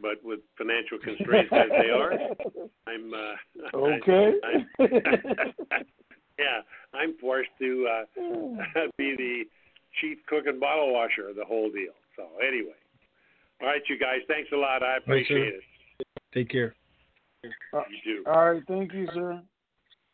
[0.00, 2.12] But with financial constraints as they are,
[2.86, 4.32] I'm uh, Okay.
[4.44, 4.84] I,
[6.38, 6.60] yeah,
[6.94, 8.20] I'm forced to uh,
[8.96, 9.44] be the
[10.00, 11.92] chief cook and bottle washer of the whole deal.
[12.16, 12.76] So anyway,
[13.60, 14.82] all right, you guys, thanks a lot.
[14.82, 15.60] I appreciate it.
[16.32, 16.74] Take care.
[17.44, 17.48] Uh,
[18.04, 18.30] You do.
[18.30, 19.42] All right, thank you, sir.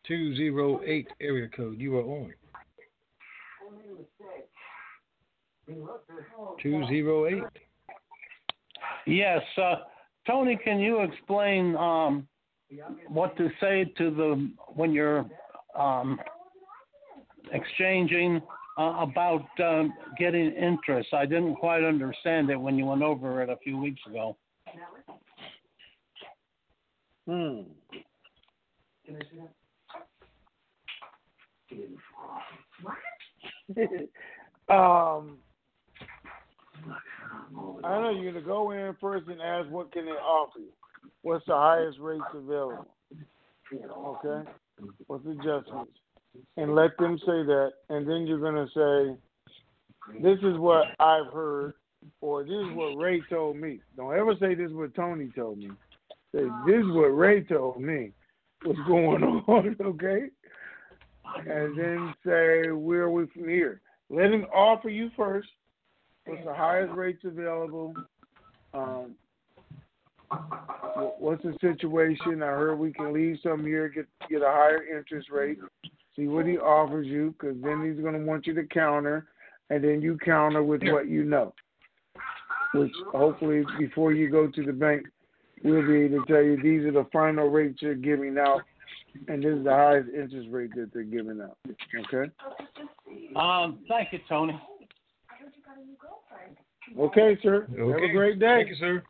[0.07, 1.79] 208 area code.
[1.79, 2.33] You are on.
[6.61, 7.43] 208.
[9.05, 9.75] Yes, uh,
[10.25, 12.27] Tony, can you explain um,
[13.07, 15.25] what to say to the when you're
[15.77, 16.19] um,
[17.51, 18.41] exchanging
[18.77, 19.83] uh, about uh,
[20.17, 21.13] getting interest?
[21.13, 24.35] I didn't quite understand it when you went over it a few weeks ago.
[27.29, 27.61] Hmm.
[34.67, 35.37] um,
[37.83, 40.71] I know you're gonna go in first and ask what can they offer you.
[41.21, 42.87] What's the highest rates available?
[43.71, 44.49] Okay.
[45.05, 45.91] What's the adjustments?
[46.57, 49.15] And let them say that, and then you're gonna say,
[50.19, 51.75] "This is what I've heard,"
[52.21, 55.59] or "This is what Ray told me." Don't ever say this is what Tony told
[55.59, 55.69] me.
[56.33, 58.11] Say this is what Ray told me.
[58.63, 59.75] What's going on?
[59.81, 60.27] Okay.
[61.47, 65.47] And then say, "Where are we from here?" Let him offer you first.
[66.25, 67.93] What's the highest rates available?
[68.73, 69.15] Um,
[71.19, 72.43] what's the situation?
[72.43, 75.59] I heard we can leave some here, get get a higher interest rate.
[76.15, 79.27] See what he offers you, because then he's going to want you to counter,
[79.69, 81.53] and then you counter with what you know.
[82.73, 85.07] Which hopefully, before you go to the bank,
[85.63, 88.61] we'll be able to tell you these are the final rates you're giving out,
[89.27, 91.57] and this is the highest interest rate that they're giving out.
[92.13, 92.31] Okay.
[93.35, 94.59] Um, thank you, Tony.
[96.97, 97.67] Okay, sir.
[97.69, 98.63] Have a great day.
[98.63, 99.03] Thank you, sir.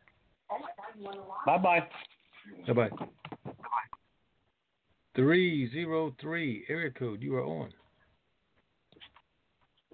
[1.46, 1.86] Bye bye.
[2.66, 2.90] Bye bye.
[5.16, 7.22] Three zero three area code.
[7.22, 7.70] You are on.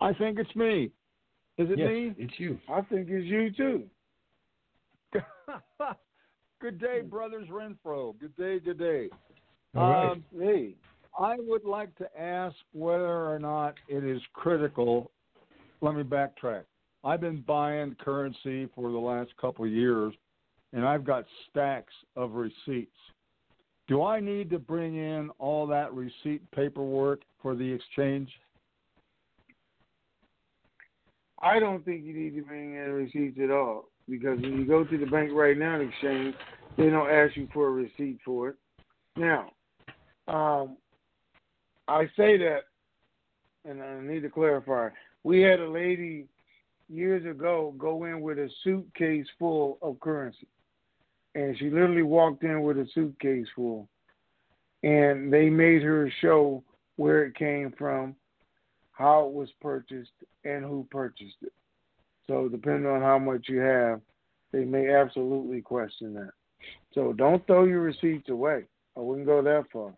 [0.00, 0.90] I think it's me.
[1.58, 2.14] Is it yes, me?
[2.18, 2.58] it's you.
[2.68, 3.84] I think it's you too.
[6.66, 8.18] good day, brothers Renfro.
[8.18, 9.09] Good day, good day.
[9.72, 10.10] Right.
[10.10, 10.74] Um, hey,
[11.16, 15.12] I would like to ask whether or not it is critical.
[15.80, 16.64] Let me backtrack.
[17.05, 20.12] I've been buying currency for the last couple of years,
[20.72, 22.97] and I've got stacks of receipts.
[23.86, 28.28] Do I need to bring in all that receipt paperwork for the exchange?
[31.40, 34.84] I don't think you need to bring in receipts at all because when you go
[34.84, 36.34] to the bank right now and exchange,
[36.76, 38.56] they don't ask you for a receipt for it.
[39.16, 39.50] Now,
[40.28, 40.76] um,
[41.88, 42.60] I say that,
[43.64, 44.88] and I need to clarify.
[45.24, 46.26] We had a lady
[46.88, 50.46] years ago go in with a suitcase full of currency,
[51.34, 53.88] and she literally walked in with a suitcase full,
[54.82, 56.62] and they made her show
[56.96, 58.14] where it came from,
[58.92, 60.12] how it was purchased,
[60.44, 61.52] and who purchased it.
[62.28, 64.01] So depending on how much you have,
[64.53, 66.31] they may absolutely question that.
[66.93, 68.65] So don't throw your receipts away.
[68.97, 69.94] I wouldn't go that far.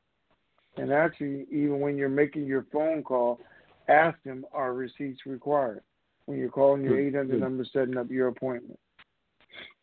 [0.77, 3.41] And actually, even when you're making your phone call,
[3.89, 5.83] ask them are receipts required
[6.27, 7.41] when you're calling your Good, 800 good.
[7.41, 8.79] number setting up your appointment.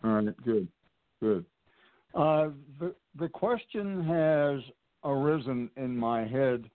[0.04, 0.68] All right, good,
[1.22, 1.46] good.
[2.14, 2.50] Uh,
[2.80, 4.62] the the question has
[5.04, 6.70] arisen in my head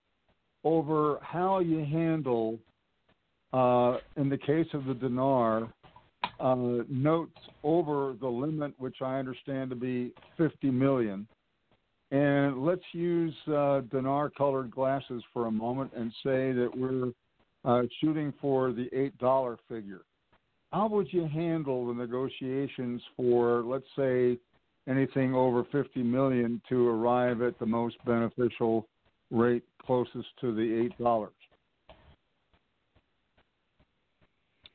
[0.64, 2.58] over how you handle,
[3.52, 5.72] uh, in the case of the dinar,
[6.38, 11.26] uh, notes over the limit, which I understand to be 50 million.
[12.12, 17.12] And let's use uh, dinar colored glasses for a moment and say that we're
[17.64, 18.88] uh, shooting for the
[19.20, 20.00] $8 figure.
[20.72, 24.38] How would you handle the negotiations for, let's say,
[24.88, 28.86] anything over 50 million to arrive at the most beneficial
[29.30, 31.28] rate closest to the $8?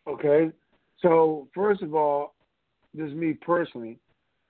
[0.07, 0.51] Okay.
[1.01, 2.35] So first of all,
[2.95, 3.99] just me personally,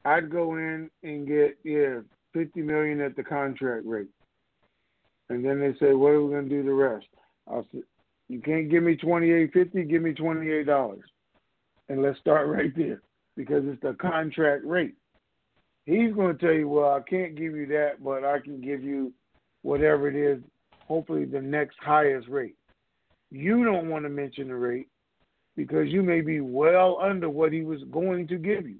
[0.03, 2.01] I'd go in and get yeah
[2.33, 4.09] fifty million at the contract rate,
[5.29, 7.07] and then they say, "What are we going to do the rest?"
[7.47, 7.81] I'll say,
[8.27, 9.83] "You can't give me twenty eight fifty.
[9.83, 11.05] Give me twenty eight dollars,
[11.89, 13.01] and let's start right there
[13.35, 14.95] because it's the contract rate."
[15.85, 18.83] He's going to tell you, "Well, I can't give you that, but I can give
[18.83, 19.11] you
[19.63, 20.43] whatever it is.
[20.87, 22.55] Hopefully, the next highest rate."
[23.31, 24.87] You don't want to mention the rate
[25.55, 28.77] because you may be well under what he was going to give you.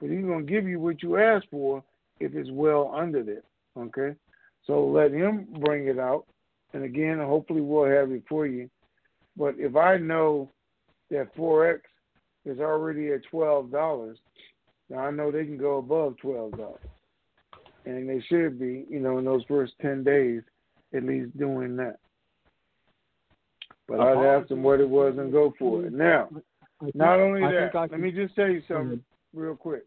[0.00, 1.82] But he's going to give you what you asked for
[2.20, 3.44] if it's well under that.
[3.78, 4.16] Okay?
[4.66, 6.26] So let him bring it out.
[6.72, 8.70] And again, hopefully we'll have it for you.
[9.36, 10.50] But if I know
[11.10, 11.80] that Forex
[12.44, 14.16] is already at $12,
[14.90, 16.76] now I know they can go above $12.
[17.84, 20.42] And they should be, you know, in those first 10 days,
[20.94, 21.98] at least doing that.
[23.88, 25.92] But I'd ask them what it was and go for it.
[25.92, 26.28] Now,
[26.80, 29.02] think- not only that, let can- me just tell you something
[29.32, 29.84] real quick.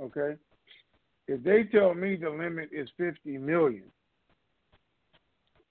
[0.00, 0.36] Okay?
[1.28, 3.84] If they tell me the limit is 50 million,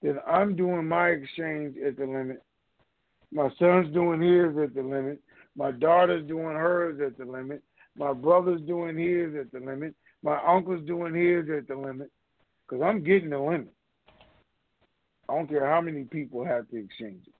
[0.00, 2.42] then I'm doing my exchange at the limit.
[3.30, 5.20] My son's doing his at the limit.
[5.54, 7.62] My daughter's doing hers at the limit.
[7.96, 9.94] My brother's doing his at the limit.
[10.22, 12.10] My uncle's doing his at the limit.
[12.66, 13.72] Because I'm getting the limit.
[15.28, 17.34] I don't care how many people have to exchange it.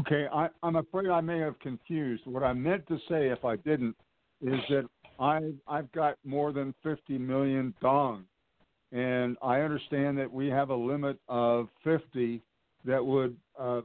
[0.00, 2.22] Okay, I, I'm afraid I may have confused.
[2.26, 3.96] What I meant to say, if I didn't,
[4.42, 4.86] is that
[5.18, 8.24] I I've got more than 50 million dong,
[8.92, 12.42] and I understand that we have a limit of 50
[12.84, 13.80] that would uh,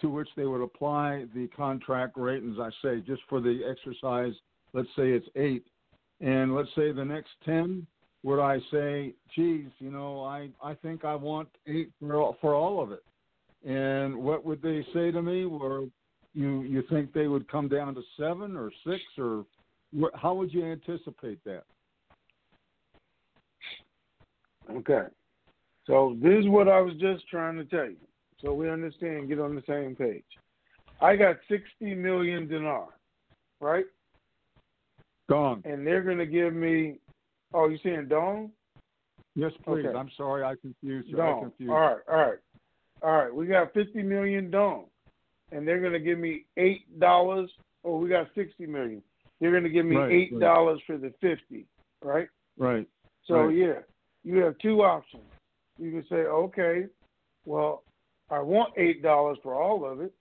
[0.00, 4.32] to which they would apply the contract rate, as I say, just for the exercise,
[4.72, 5.64] let's say it's eight,
[6.20, 7.86] and let's say the next ten,
[8.24, 12.54] would I say, geez, you know, I I think I want eight for all, for
[12.54, 13.04] all of it,
[13.64, 15.44] and what would they say to me?
[15.44, 15.86] Or
[16.32, 19.44] you you think they would come down to seven or six, or
[19.96, 21.64] wh- how would you anticipate that?
[24.70, 25.06] Okay.
[25.86, 27.96] So this is what I was just trying to tell you.
[28.40, 30.24] So we understand, get on the same page.
[31.00, 32.86] I got sixty million dinar,
[33.60, 33.84] right?
[35.28, 35.62] Gone.
[35.66, 36.96] And they're gonna give me
[37.54, 38.50] oh, you saying dong?
[39.34, 39.86] Yes, please.
[39.86, 39.96] Okay.
[39.96, 41.20] I'm sorry, I confused you.
[41.20, 41.42] I Dong.
[41.42, 41.72] confused.
[41.72, 42.38] All right, all right.
[43.02, 43.34] All right.
[43.34, 44.86] We got fifty million dong.
[45.52, 47.50] And they're gonna give me eight dollars
[47.84, 49.02] oh we got sixty million.
[49.40, 51.66] They're gonna give me Right, eight dollars for the fifty,
[52.02, 52.28] right?
[52.56, 52.88] Right.
[53.26, 53.56] So right.
[53.56, 53.80] yeah,
[54.22, 55.24] you have two options.
[55.78, 56.84] You can say, okay,
[57.44, 57.84] well,
[58.30, 60.12] I want eight dollars for all of it,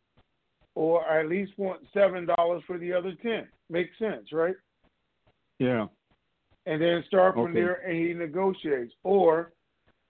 [0.75, 3.47] or I at least want seven dollars for the other ten.
[3.69, 4.55] Makes sense, right?
[5.59, 5.87] Yeah.
[6.65, 7.53] And then start from Okay.
[7.53, 8.93] there, and he negotiates.
[9.03, 9.51] Or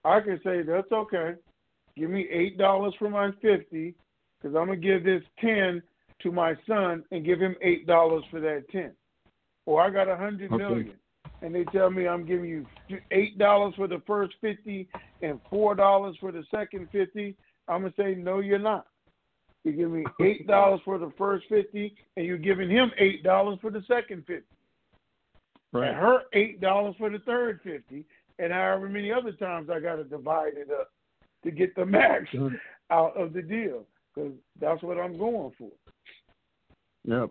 [0.04, 1.34] I can say, that's okay.
[1.96, 3.94] Give me eight dollars for my fifty,
[4.40, 5.82] because I'm gonna give this ten
[6.22, 8.92] to my son and give him eight dollars for that ten.
[9.66, 10.62] Or I got a hundred Okay.
[10.62, 10.94] million,
[11.42, 12.66] and they tell me I'm giving you
[13.10, 14.88] eight dollars for the first fifty
[15.22, 17.36] and four dollars for the second fifty.
[17.68, 18.86] I'm gonna say no, you're not.
[19.64, 23.58] You give me eight dollars for the first fifty, and you're giving him eight dollars
[23.60, 24.53] for the second fifty,
[25.74, 25.88] Right.
[25.88, 28.04] and her eight dollars for the third fifty,
[28.38, 30.92] and however many other times I got to divide it up
[31.42, 32.58] to get the max Mhm.
[32.90, 33.84] out of the deal,
[34.14, 35.70] because that's what I'm going for.
[37.04, 37.30] Yep.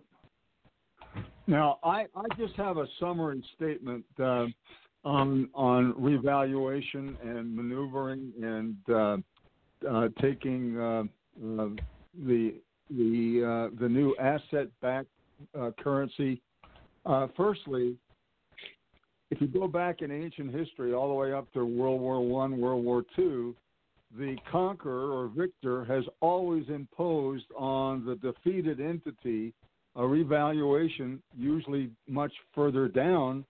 [1.48, 4.48] Now, I, I just have a summary statement uh,
[5.04, 9.18] on on revaluation and maneuvering and uh,
[9.90, 11.04] uh, taking uh,
[11.44, 11.70] uh,
[12.26, 12.56] the
[12.90, 13.44] the
[13.74, 15.10] uh, the new asset-backed
[15.60, 16.42] uh, currency.
[17.06, 17.98] Uh, firstly,
[19.34, 22.60] if you go back in ancient history, all the way up to World War One,
[22.60, 23.56] World War Two,
[24.16, 29.52] the conqueror or victor has always imposed on the defeated entity
[29.96, 33.44] a revaluation, usually much further down.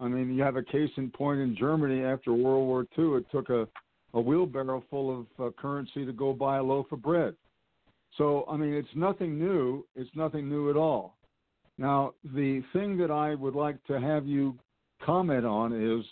[0.00, 3.18] I mean, you have a case in point in Germany after World War II.
[3.18, 3.68] It took a,
[4.14, 7.34] a wheelbarrow full of uh, currency to go buy a loaf of bread.
[8.16, 9.84] So, I mean, it's nothing new.
[9.94, 11.16] It's nothing new at all.
[11.78, 14.56] Now, the thing that I would like to have you
[15.04, 16.04] comment on is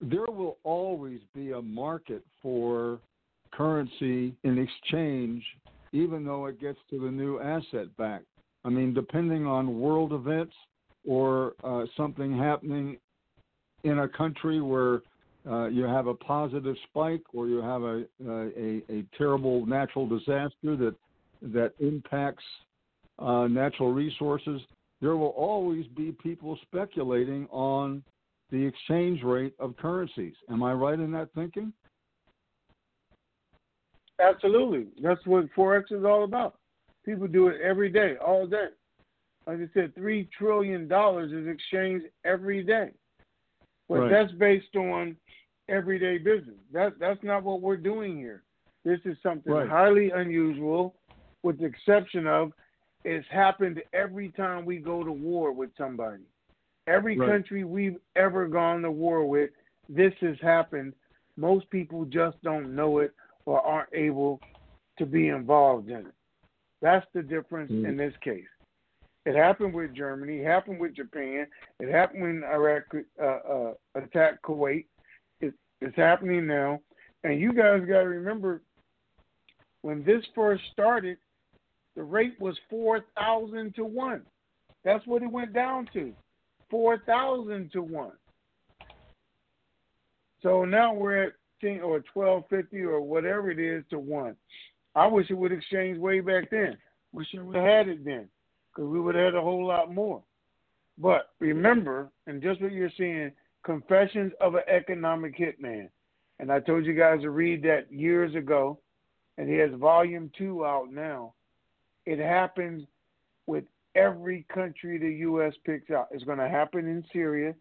[0.00, 2.98] there will always be a market for
[3.52, 5.42] currency in exchange,
[5.92, 8.22] even though it gets to the new asset back.
[8.64, 10.54] I mean, depending on world events
[11.06, 12.98] or uh, something happening
[13.84, 15.02] in a country where
[15.48, 20.76] uh, you have a positive spike or you have a, a, a terrible natural disaster
[20.76, 20.94] that
[21.42, 22.42] that impacts
[23.18, 24.60] uh, natural resources,
[25.00, 28.02] there will always be people speculating on
[28.50, 30.34] the exchange rate of currencies.
[30.50, 31.72] Am I right in that thinking?
[34.20, 34.86] Absolutely.
[35.02, 36.56] That's what Forex is all about.
[37.04, 38.68] People do it every day, all day.
[39.46, 42.90] Like I said, $3 trillion is exchanged every day.
[43.88, 44.10] But Right.
[44.10, 45.16] that's based on
[45.68, 46.56] everyday business.
[46.72, 48.42] That, that's not what we're doing here.
[48.84, 49.68] This is something Right.
[49.68, 50.96] highly unusual,
[51.42, 52.52] with the exception of
[53.04, 56.24] it's happened every time we go to war with somebody.
[56.86, 57.28] Every Right.
[57.28, 59.50] country we've ever gone to war with,
[59.88, 60.94] this has happened.
[61.36, 63.12] Most people just don't know it
[63.44, 64.40] or aren't able
[64.98, 66.14] to be involved in it.
[66.80, 67.86] That's the difference Mm.
[67.88, 68.48] in this case.
[69.24, 70.40] It happened with Germany.
[70.40, 71.48] It happened with Japan.
[71.80, 72.84] It happened when Iraq
[73.20, 74.86] uh, uh, attacked Kuwait.
[75.40, 76.80] It, it's happening now.
[77.24, 78.62] And you guys got to remember,
[79.82, 81.18] when this first started,
[81.96, 84.22] the rate was four thousand to one.
[84.84, 86.12] That's what it went down to,
[86.70, 88.12] four thousand to one.
[90.42, 94.36] So now we're at ten or twelve fifty or whatever it is to one.
[94.94, 96.76] I wish it would exchange way back then.
[97.12, 98.28] Wish it would have had it then,
[98.70, 100.22] because we would have had a whole lot more.
[100.98, 103.32] But remember, and just what you're seeing,
[103.64, 105.88] Confessions of an Economic Hitman.
[106.38, 108.78] And I told you guys to read that years ago,
[109.38, 111.32] and he has volume two out now.
[112.06, 112.84] It happens
[113.46, 113.64] with
[113.94, 115.52] every country the U.S.
[115.64, 116.08] picks out.
[116.10, 117.54] It's going to happen in Syria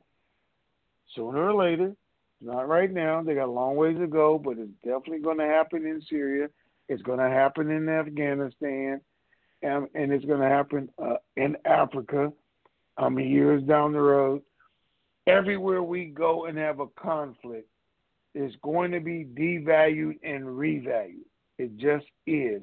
[1.15, 1.95] sooner or later.
[2.41, 3.23] Not right now.
[3.23, 6.49] They got a long ways to go, but it's definitely going to happen in Syria.
[6.89, 9.01] It's going to happen in Afghanistan,
[9.63, 12.31] and, and it's going to happen uh, in Africa.
[12.97, 14.41] I mean, years down the road.
[15.27, 17.67] Everywhere we go and have a conflict
[18.35, 21.23] it's going to be devalued and revalued.
[21.57, 22.61] It just is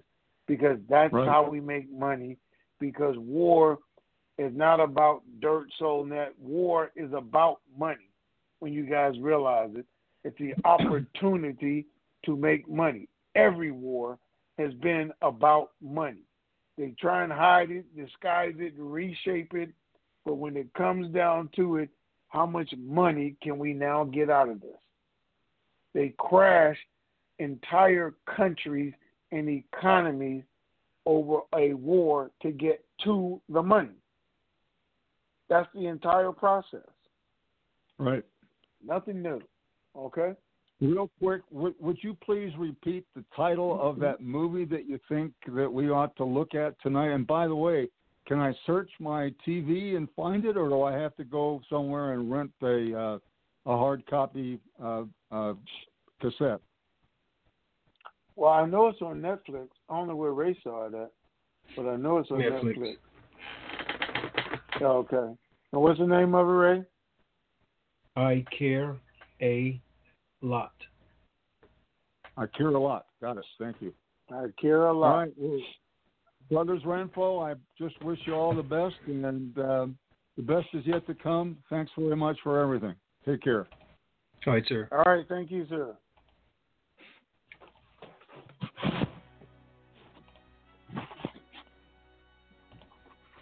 [0.52, 1.26] because that's Right.
[1.26, 2.36] how we make money.
[2.78, 3.78] Because war
[4.36, 6.34] is not about dirt soul net.
[6.38, 8.10] War is about money.
[8.58, 9.86] When you guys realize it,
[10.24, 11.86] it's the opportunity
[12.26, 13.08] to make money.
[13.34, 14.18] Every war
[14.58, 16.26] has been about money.
[16.76, 19.70] They try and hide it, disguise it, reshape it,
[20.26, 21.88] but when it comes down to it,
[22.28, 24.80] how much money can we now get out of this?
[25.94, 26.76] They crash
[27.38, 28.92] entire countries
[29.32, 30.44] and economies
[31.04, 33.96] over a war to get to the money.
[35.48, 36.80] That's the entire process.
[37.98, 38.24] Right.
[38.86, 39.40] Nothing new.
[39.96, 40.32] Okay?
[40.80, 45.32] Real quick, would, would you please repeat the title of that movie that you think
[45.54, 47.10] that we ought to look at tonight?
[47.10, 47.88] And by the way,
[48.26, 52.12] can I search my TV and find it, or do I have to go somewhere
[52.12, 53.18] and rent a uh,
[53.64, 55.54] a hard copy uh, uh,
[56.20, 56.60] cassette?
[58.42, 59.68] Well, I know it's on Netflix.
[59.88, 61.12] I don't know where Ray saw it at,
[61.76, 62.76] but I know it's on Netflix.
[62.76, 62.94] Netflix.
[64.80, 65.36] Yeah, okay.
[65.72, 66.84] And what's the name of it, Ray?
[68.16, 68.96] I care
[69.40, 69.80] a
[70.40, 70.72] lot.
[72.36, 73.06] I care a lot.
[73.20, 73.44] Got us.
[73.60, 73.94] Thank you.
[74.32, 75.12] I care a lot.
[75.12, 75.60] All right, well,
[76.50, 79.86] brothers Renfro, I just wish you all the best, and uh,
[80.36, 81.58] the best is yet to come.
[81.70, 82.96] Thanks very much for everything.
[83.24, 83.68] Take care.
[84.48, 84.88] All right, sir.
[84.90, 85.94] All right, thank you, sir.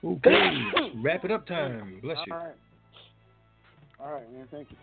[0.05, 0.51] Okay,
[1.03, 2.01] wrap it up time.
[2.03, 2.33] Bless you.
[2.33, 2.55] All right.
[4.01, 4.49] All right, man.
[4.51, 4.77] Thank you.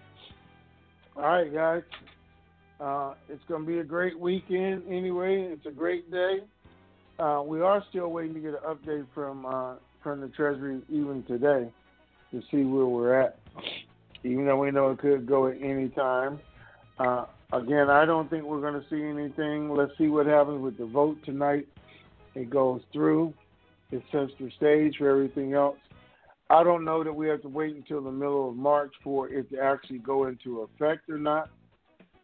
[1.15, 1.81] All right, guys.
[2.79, 5.41] Uh, it's going to be a great weekend anyway.
[5.51, 6.41] It's a great day.
[7.17, 11.23] Uh, we are still waiting to get an update from uh, from the Treasury even
[11.23, 11.71] today
[12.31, 13.39] to see where we're at.
[14.23, 16.39] Even though we know it could go at any time.
[16.99, 19.75] Uh, again, I don't think we're going to see anything.
[19.75, 21.67] Let's see what happens with the vote tonight.
[22.35, 23.33] It goes through.
[23.91, 25.77] It sets the stage for everything else.
[26.49, 29.49] I don't know that we have to wait until the middle of March for it
[29.51, 31.49] to actually go into effect or not.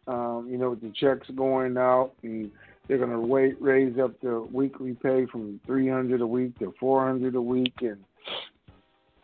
[0.06, 2.50] Um, you know, with the checks going out, and
[2.86, 6.74] they're going to wait raise up the weekly pay from three hundred a week to
[6.78, 8.04] four hundred a week, and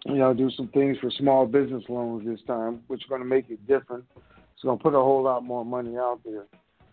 [0.07, 3.27] you know, do some things for small business loans this time, which is going to
[3.27, 4.05] make it different.
[4.17, 6.45] It's going to put a whole lot more money out there.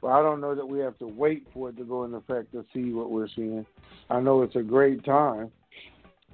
[0.01, 2.51] But I don't know that we have to wait for it to go into effect
[2.51, 3.65] to see what we're seeing.
[4.09, 5.51] I know it's a great time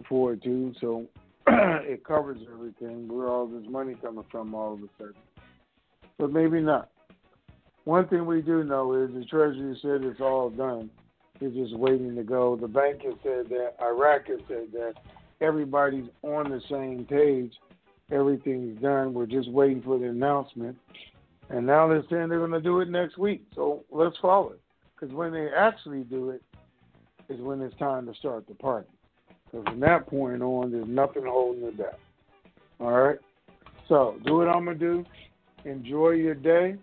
[0.08, 1.06] for it too, so
[1.48, 3.08] it covers everything.
[3.08, 5.14] Where all this money coming from all of a sudden?
[6.18, 6.90] But maybe not.
[7.86, 10.90] One thing we do know is the Treasury said it's all done.
[11.42, 12.56] It's just waiting to go.
[12.56, 13.74] The bank has said that.
[13.82, 14.94] Iraq has said that.
[15.42, 17.52] Everybody's on the same page.
[18.12, 19.14] Everything's done.
[19.14, 20.78] We're just waiting for the announcement.
[21.50, 23.46] And now they're saying they're going to do it next week.
[23.54, 24.62] So let's follow it.
[24.96, 26.42] Because when they actually do it
[27.30, 28.88] is when it's time to start the party.
[29.46, 32.00] Because from that point on, there's nothing holding it back.
[32.80, 33.20] All right?
[33.88, 35.06] So do what I'm going to do.
[35.66, 36.76] Enjoy your day.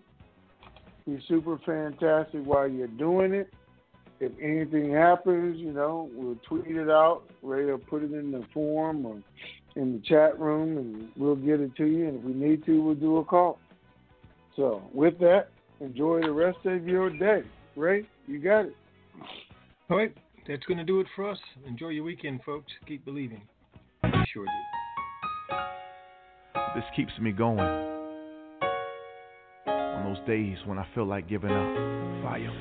[1.05, 3.51] Be super fantastic while you're doing it.
[4.19, 7.23] If anything happens, you know, we'll tweet it out.
[7.41, 9.19] Ray will put it in the form or
[9.75, 12.07] in the chat room, and we'll get it to you.
[12.07, 13.57] And if we need to, we'll do a call.
[14.55, 15.49] So with that,
[15.79, 17.43] enjoy the rest of your day.
[17.75, 18.75] Ray, you got it.
[19.89, 20.13] All right,
[20.47, 21.37] that's going to do it for us.
[21.67, 22.71] Enjoy your weekend, folks.
[22.87, 23.41] Keep believing.
[24.03, 24.51] We sure do.
[26.75, 27.59] This keeps me going.
[29.67, 32.23] On those days when I feel like giving up.
[32.23, 32.51] Fire.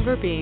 [0.00, 0.39] Longer being